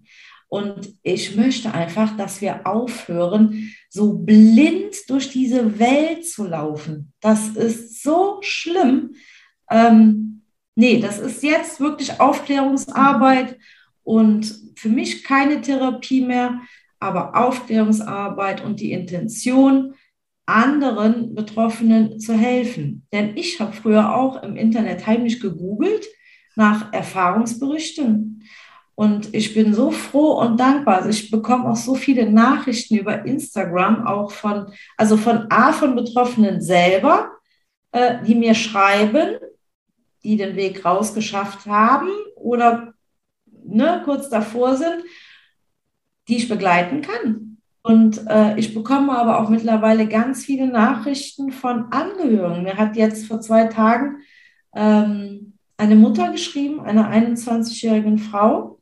[0.50, 7.12] Und ich möchte einfach, dass wir aufhören, so blind durch diese Welt zu laufen.
[7.20, 9.14] Das ist so schlimm.
[9.70, 10.42] Ähm,
[10.74, 13.58] nee, das ist jetzt wirklich Aufklärungsarbeit
[14.02, 16.60] und für mich keine Therapie mehr,
[16.98, 19.94] aber Aufklärungsarbeit und die Intention,
[20.46, 23.06] anderen Betroffenen zu helfen.
[23.12, 26.08] Denn ich habe früher auch im Internet heimlich gegoogelt
[26.56, 28.42] nach Erfahrungsberichten
[29.00, 30.96] und ich bin so froh und dankbar.
[30.96, 34.66] Also ich bekomme auch so viele Nachrichten über Instagram, auch von,
[34.98, 37.30] also von A, von Betroffenen selber,
[37.92, 39.38] äh, die mir schreiben,
[40.22, 42.92] die den Weg rausgeschafft haben oder
[43.46, 45.02] ne, kurz davor sind,
[46.28, 47.56] die ich begleiten kann.
[47.82, 52.64] Und äh, ich bekomme aber auch mittlerweile ganz viele Nachrichten von Angehörigen.
[52.64, 54.18] Mir hat jetzt vor zwei Tagen
[54.74, 58.76] ähm, eine Mutter geschrieben, einer 21-jährigen Frau,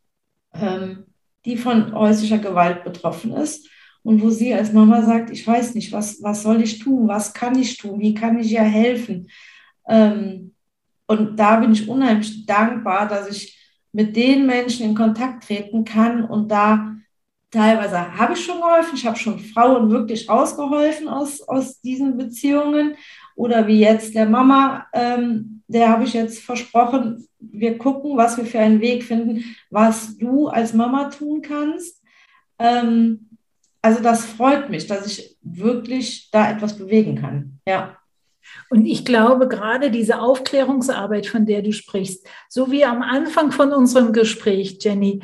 [0.60, 1.04] ähm,
[1.44, 3.68] die von häuslicher Gewalt betroffen ist
[4.02, 7.34] und wo sie als Mama sagt, ich weiß nicht, was, was soll ich tun, was
[7.34, 9.28] kann ich tun, wie kann ich ihr helfen.
[9.88, 10.54] Ähm,
[11.06, 13.58] und da bin ich unheimlich dankbar, dass ich
[13.92, 16.94] mit den Menschen in Kontakt treten kann und da
[17.50, 22.94] teilweise habe ich schon geholfen, ich habe schon Frauen wirklich rausgeholfen aus, aus diesen Beziehungen
[23.38, 28.44] oder wie jetzt der Mama, ähm, der habe ich jetzt versprochen, wir gucken, was wir
[28.44, 32.02] für einen Weg finden, was du als Mama tun kannst.
[32.58, 33.28] Ähm,
[33.80, 37.60] also das freut mich, dass ich wirklich da etwas bewegen kann.
[37.64, 37.96] Ja.
[38.70, 43.72] Und ich glaube, gerade diese Aufklärungsarbeit, von der du sprichst, so wie am Anfang von
[43.72, 45.20] unserem Gespräch, Jenny,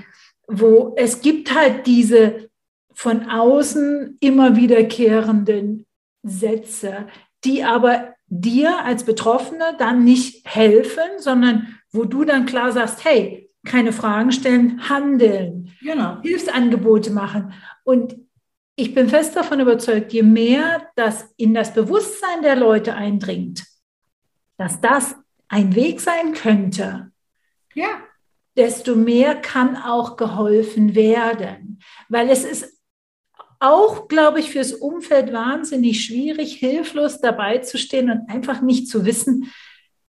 [0.46, 2.48] wo es gibt halt diese
[2.92, 5.84] von außen immer wiederkehrenden
[6.22, 7.08] Sätze,
[7.44, 13.50] die aber dir als Betroffene dann nicht helfen, sondern wo du dann klar sagst, hey,
[13.64, 16.20] keine Fragen stellen, handeln, genau.
[16.22, 17.52] Hilfsangebote machen.
[17.84, 18.16] Und
[18.76, 23.64] ich bin fest davon überzeugt, je mehr das in das Bewusstsein der Leute eindringt,
[24.56, 25.16] dass das
[25.48, 27.12] ein Weg sein könnte,
[27.74, 28.00] Ja,
[28.56, 31.80] desto mehr kann auch geholfen werden.
[32.08, 32.73] Weil es ist
[33.60, 39.04] auch, glaube ich, fürs Umfeld wahnsinnig schwierig, hilflos dabei zu stehen und einfach nicht zu
[39.04, 39.50] wissen,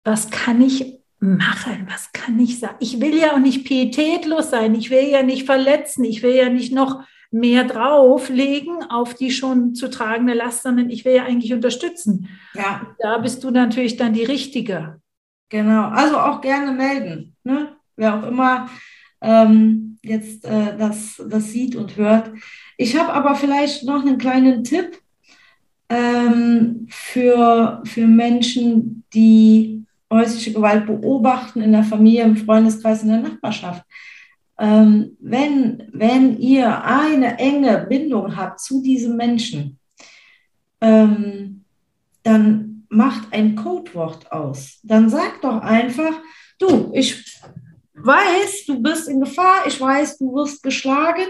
[0.03, 2.75] was kann ich machen, was kann ich sagen.
[2.79, 6.49] Ich will ja auch nicht pietätlos sein, ich will ja nicht verletzen, ich will ja
[6.49, 11.53] nicht noch mehr drauflegen auf die schon zu tragende Last, sondern ich will ja eigentlich
[11.53, 12.29] unterstützen.
[12.53, 15.01] ja, Da bist du natürlich dann die Richtige.
[15.49, 15.89] genau.
[15.89, 17.75] Also auch gerne melden, ne?
[17.97, 18.69] Wer auch immer
[19.21, 22.31] ähm, jetzt äh, das, das sieht und hört.
[22.77, 24.99] Ich habe aber vielleicht noch einen kleinen Tipp
[25.89, 33.21] ähm, für, für Menschen, die häusliche Gewalt beobachten in der Familie, im Freundeskreis, in der
[33.21, 33.83] Nachbarschaft.
[34.57, 39.79] Ähm, wenn, wenn ihr eine enge Bindung habt zu diesem Menschen,
[40.81, 41.65] ähm,
[42.23, 44.79] dann macht ein Codewort aus.
[44.83, 46.13] Dann sagt doch einfach,
[46.59, 47.39] du, ich
[47.95, 51.25] weiß, du bist in Gefahr, ich weiß, du wirst geschlagen,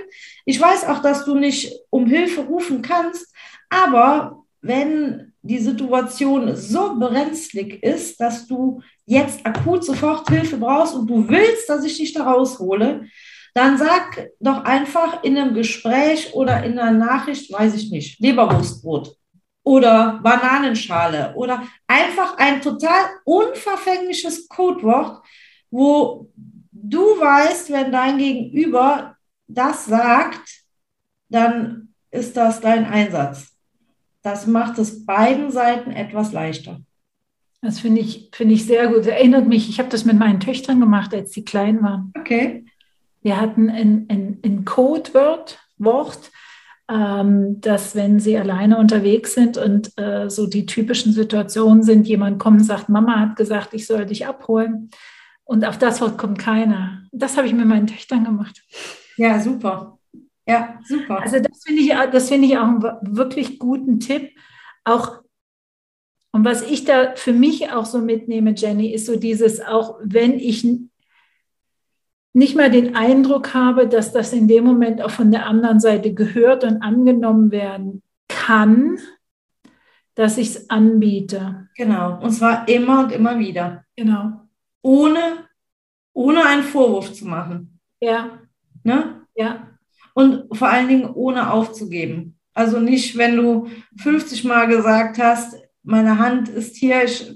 [0.45, 3.33] ich weiß auch, dass du nicht um Hilfe rufen kannst,
[3.69, 11.07] aber wenn die Situation so brenzlig ist, dass du jetzt akut sofort Hilfe brauchst und
[11.07, 13.05] du willst, dass ich dich da raushole,
[13.53, 19.15] dann sag doch einfach in einem Gespräch oder in einer Nachricht, weiß ich nicht, Leberwurstbrot
[19.63, 25.23] oder Bananenschale oder einfach ein total unverfängliches Codewort,
[25.69, 26.29] wo
[26.89, 29.15] du weißt, wenn dein Gegenüber
[29.47, 30.63] das sagt,
[31.29, 33.51] dann ist das dein Einsatz.
[34.21, 36.81] Das macht es beiden Seiten etwas leichter.
[37.61, 39.05] Das finde ich, finde ich sehr gut.
[39.05, 42.13] Erinnert mich, ich habe das mit meinen Töchtern gemacht, als sie klein waren.
[42.17, 42.65] Okay.
[43.21, 46.31] Wir hatten ein, ein, ein Codewort, Wort,
[46.89, 52.39] ähm, dass wenn sie alleine unterwegs sind und äh, so die typischen Situationen sind, jemand
[52.39, 54.91] kommt und sagt, Mama hat gesagt, ich soll dich abholen.
[55.45, 57.03] Und auf das Wort kommt keiner.
[57.11, 58.63] Das habe ich mit meinen Töchtern gemacht.
[59.15, 59.99] Ja, super.
[60.47, 61.21] Ja, super.
[61.21, 64.31] Also das finde ich, das finde ich auch einen wirklich guten Tipp.
[64.83, 65.23] Auch
[66.35, 70.33] und was ich da für mich auch so mitnehme, Jenny, ist so dieses, auch wenn
[70.33, 70.67] ich
[72.33, 76.13] nicht mal den Eindruck habe, dass das in dem Moment auch von der anderen Seite
[76.13, 78.99] gehört und angenommen werden kann,
[80.15, 81.69] dass ich es anbiete.
[81.77, 82.19] Genau.
[82.21, 83.85] Und zwar immer und immer wieder.
[83.95, 84.44] Genau.
[84.85, 85.47] Ohne,
[86.13, 87.79] ohne einen Vorwurf zu machen.
[87.99, 88.39] Ja,
[88.83, 89.21] Ne?
[89.35, 89.67] ja,
[90.13, 92.37] Und vor allen Dingen ohne aufzugeben.
[92.53, 93.67] Also nicht, wenn du
[93.97, 97.35] 50 Mal gesagt hast, meine Hand ist hier, ich,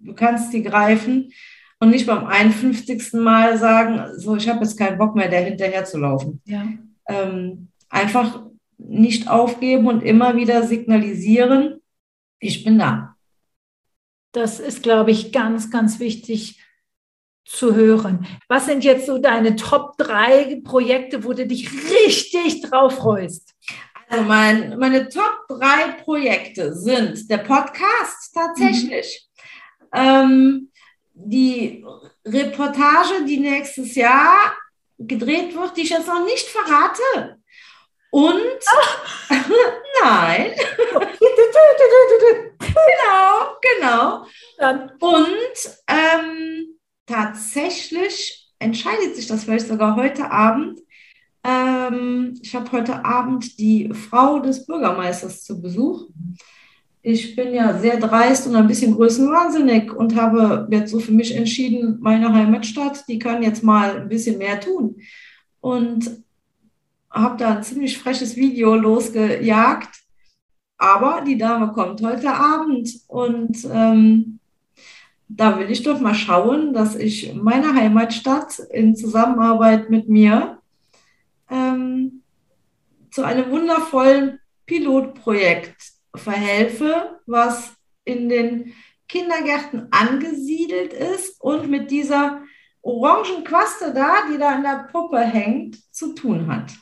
[0.00, 1.32] du kannst die greifen.
[1.78, 3.12] Und nicht beim 51.
[3.12, 6.42] Mal sagen, so, ich habe jetzt keinen Bock mehr, der hinterher zu laufen.
[6.44, 6.66] ja.
[7.08, 8.42] Ähm, einfach
[8.78, 11.80] nicht aufgeben und immer wieder signalisieren,
[12.40, 13.14] ich bin da.
[14.32, 16.60] Das ist, glaube ich, ganz, ganz wichtig
[17.50, 18.26] zu hören.
[18.48, 23.54] Was sind jetzt so deine Top 3 Projekte, wo du dich richtig drauf freust?
[24.08, 29.28] Also mein, meine Top 3 Projekte sind der Podcast tatsächlich,
[29.92, 30.70] ähm,
[31.12, 31.84] die
[32.24, 34.56] Reportage, die nächstes Jahr
[34.98, 37.36] gedreht wird, die ich jetzt noch nicht verrate.
[38.10, 38.60] Und
[40.02, 40.52] nein,
[42.58, 44.26] genau, genau.
[45.00, 46.79] Und ähm,
[47.10, 50.80] tatsächlich entscheidet sich das vielleicht sogar heute Abend.
[51.42, 56.08] Ähm, ich habe heute Abend die Frau des Bürgermeisters zu Besuch.
[57.02, 61.34] Ich bin ja sehr dreist und ein bisschen größenwahnsinnig und habe jetzt so für mich
[61.34, 64.96] entschieden, meine Heimatstadt, die kann jetzt mal ein bisschen mehr tun.
[65.60, 66.22] Und
[67.10, 69.88] habe da ein ziemlich freches Video losgejagt.
[70.76, 74.39] Aber die Dame kommt heute Abend und ähm,
[75.36, 80.58] da will ich doch mal schauen, dass ich meine Heimatstadt in Zusammenarbeit mit mir
[81.48, 82.22] ähm,
[83.10, 85.76] zu einem wundervollen Pilotprojekt
[86.14, 87.74] verhelfe, was
[88.04, 88.72] in den
[89.08, 92.42] Kindergärten angesiedelt ist und mit dieser
[92.82, 96.72] orangen Quaste da, die da in der Puppe hängt, zu tun hat.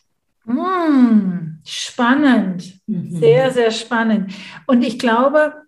[0.47, 2.81] mm, spannend.
[2.87, 4.33] Sehr, sehr spannend.
[4.67, 5.68] Und ich glaube,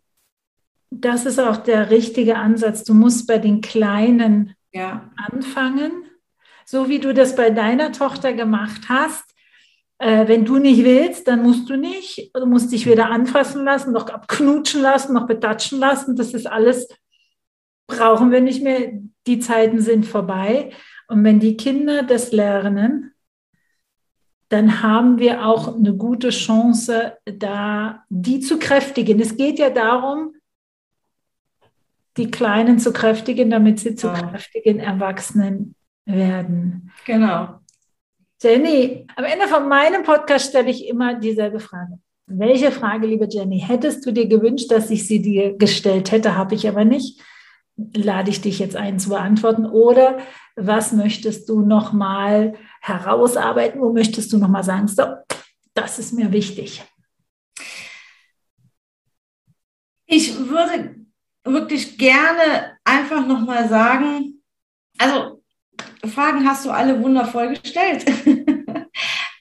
[0.90, 2.84] das ist auch der richtige Ansatz.
[2.84, 6.04] Du musst bei den Kleinen Ja, anfangen,
[6.64, 9.24] so wie du das bei deiner Tochter gemacht hast.
[9.98, 12.30] Äh, wenn du nicht willst, dann musst du nicht.
[12.34, 16.16] Du musst dich weder anfassen lassen, noch abknutschen lassen, noch betatschen lassen.
[16.16, 16.88] Das ist alles,
[17.86, 18.92] brauchen wir nicht mehr.
[19.26, 20.70] Die Zeiten sind vorbei.
[21.08, 23.12] Und wenn die Kinder das lernen,
[24.48, 29.20] dann haben wir auch eine gute Chance, da die zu kräftigen.
[29.20, 30.34] Es geht ja darum,
[32.16, 34.14] die Kleinen zu kräftigen, damit sie zu ja.
[34.14, 35.74] kräftigen Erwachsenen
[36.06, 36.92] werden.
[37.06, 37.60] Genau.
[38.42, 41.98] Jenny, am Ende von meinem Podcast stelle ich immer dieselbe Frage.
[42.26, 46.54] Welche Frage, liebe Jenny, hättest du dir gewünscht, dass ich sie dir gestellt hätte, habe
[46.54, 47.20] ich aber nicht.
[47.76, 49.66] Lade ich dich jetzt ein zu beantworten.
[49.66, 50.18] Oder
[50.56, 53.80] was möchtest du noch mal herausarbeiten?
[53.80, 55.04] Wo möchtest du noch mal sagen, so,
[55.74, 56.82] das ist mir wichtig?
[60.06, 60.99] Ich würde
[61.44, 64.42] wirklich gerne einfach noch mal sagen,
[64.98, 65.42] also
[66.06, 68.04] Fragen hast du alle wundervoll gestellt.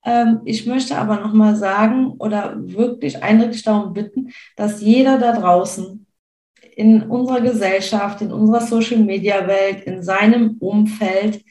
[0.05, 5.33] Ähm, ich möchte aber noch mal sagen oder wirklich eindringlich darum bitten, dass jeder da
[5.33, 6.07] draußen
[6.75, 11.43] in unserer Gesellschaft, in unserer Social-Media-Welt, in seinem Umfeld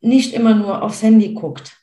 [0.00, 1.76] nicht immer nur aufs Handy guckt.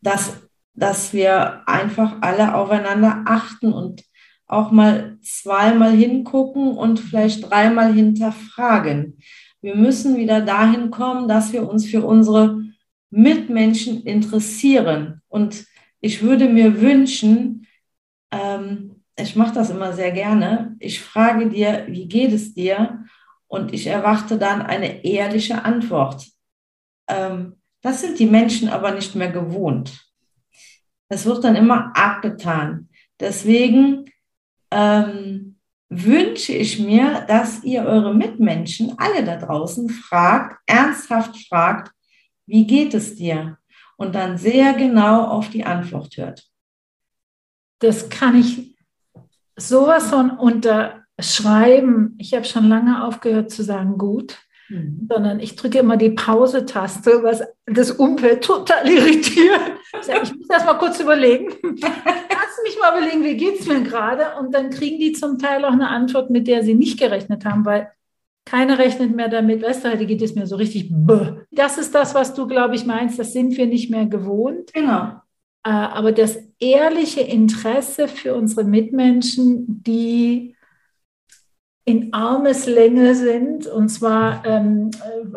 [0.00, 0.36] Dass,
[0.74, 4.04] dass wir einfach alle aufeinander achten und
[4.48, 9.18] auch mal zweimal hingucken und vielleicht dreimal hinterfragen.
[9.60, 12.62] Wir müssen wieder dahin kommen, dass wir uns für unsere
[13.10, 15.20] Mitmenschen interessieren.
[15.28, 15.66] Und
[16.00, 17.66] ich würde mir wünschen,
[18.30, 23.04] ähm, ich mache das immer sehr gerne, ich frage dir, wie geht es dir?
[23.48, 26.26] Und ich erwarte dann eine ehrliche Antwort.
[27.08, 30.06] Ähm, das sind die Menschen aber nicht mehr gewohnt.
[31.08, 32.88] Es wird dann immer abgetan.
[33.18, 34.04] Deswegen
[34.70, 35.58] ähm,
[35.88, 41.92] wünsche ich mir, dass ihr eure Mitmenschen, alle da draußen, fragt, ernsthaft fragt,
[42.46, 43.58] wie geht es dir?
[43.96, 46.44] Und dann sehr genau auf die Antwort hört.
[47.80, 48.76] Das kann ich
[49.56, 52.14] sowas von unterschreiben.
[52.18, 54.38] Ich habe schon lange aufgehört zu sagen, gut,
[54.68, 55.08] mhm.
[55.10, 59.60] sondern ich drücke immer die Pause-Taste, was das Umfeld total irritiert.
[60.22, 61.52] Ich muss erst mal kurz überlegen.
[62.80, 64.38] Lass mich mal überlegen, wie geht es mir gerade?
[64.38, 67.64] Und dann kriegen die zum Teil auch eine Antwort, mit der sie nicht gerechnet haben,
[67.64, 67.90] weil
[68.44, 70.88] keiner rechnet mehr damit, weißt du, heute geht es mir so richtig.
[70.90, 71.32] Bäh.
[71.50, 74.72] Das ist das, was du, glaube ich, meinst, das sind wir nicht mehr gewohnt.
[74.72, 75.20] Genau.
[75.64, 80.56] Äh, aber das ehrliche Interesse für unsere Mitmenschen, die
[81.84, 84.90] in Armeslänge sind, und zwar ähm,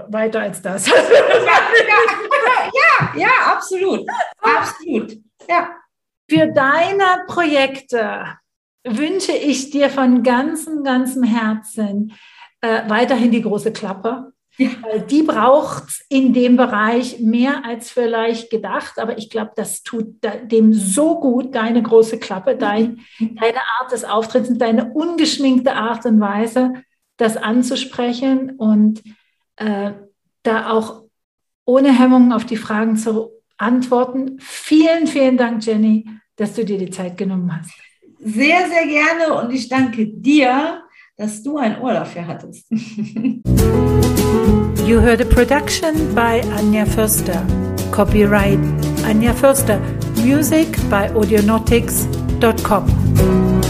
[0.09, 0.87] weiter als das.
[0.87, 0.93] ja,
[2.73, 4.05] ja, ja, absolut.
[4.41, 5.17] Absolut.
[5.49, 5.80] Ja.
[6.31, 8.25] Für deine Projekte
[8.85, 12.13] wünsche ich dir von ganzem, ganzem Herzen
[12.61, 14.31] äh, weiterhin die große Klappe.
[14.55, 14.69] Ja.
[15.09, 20.73] Die braucht in dem Bereich mehr als vielleicht gedacht, aber ich glaube, das tut dem
[20.73, 26.71] so gut, deine große Klappe, dein, deine Art des Auftritts, deine ungeschminkte Art und Weise,
[27.17, 29.03] das anzusprechen und
[29.57, 29.91] äh,
[30.43, 31.03] da auch
[31.65, 34.37] ohne Hemmungen auf die Fragen zu antworten.
[34.39, 36.05] Vielen, vielen Dank, Jenny,
[36.41, 37.71] dass du dir die Zeit genommen hast.
[38.19, 40.81] Sehr, sehr gerne und ich danke dir
[41.21, 42.65] dass du ein Ohr dafür hattest.
[44.87, 47.45] you heard a production by Anja Förster.
[47.91, 48.57] Copyright
[49.05, 49.79] Anja Förster.
[50.23, 53.60] Music by audionautics.com.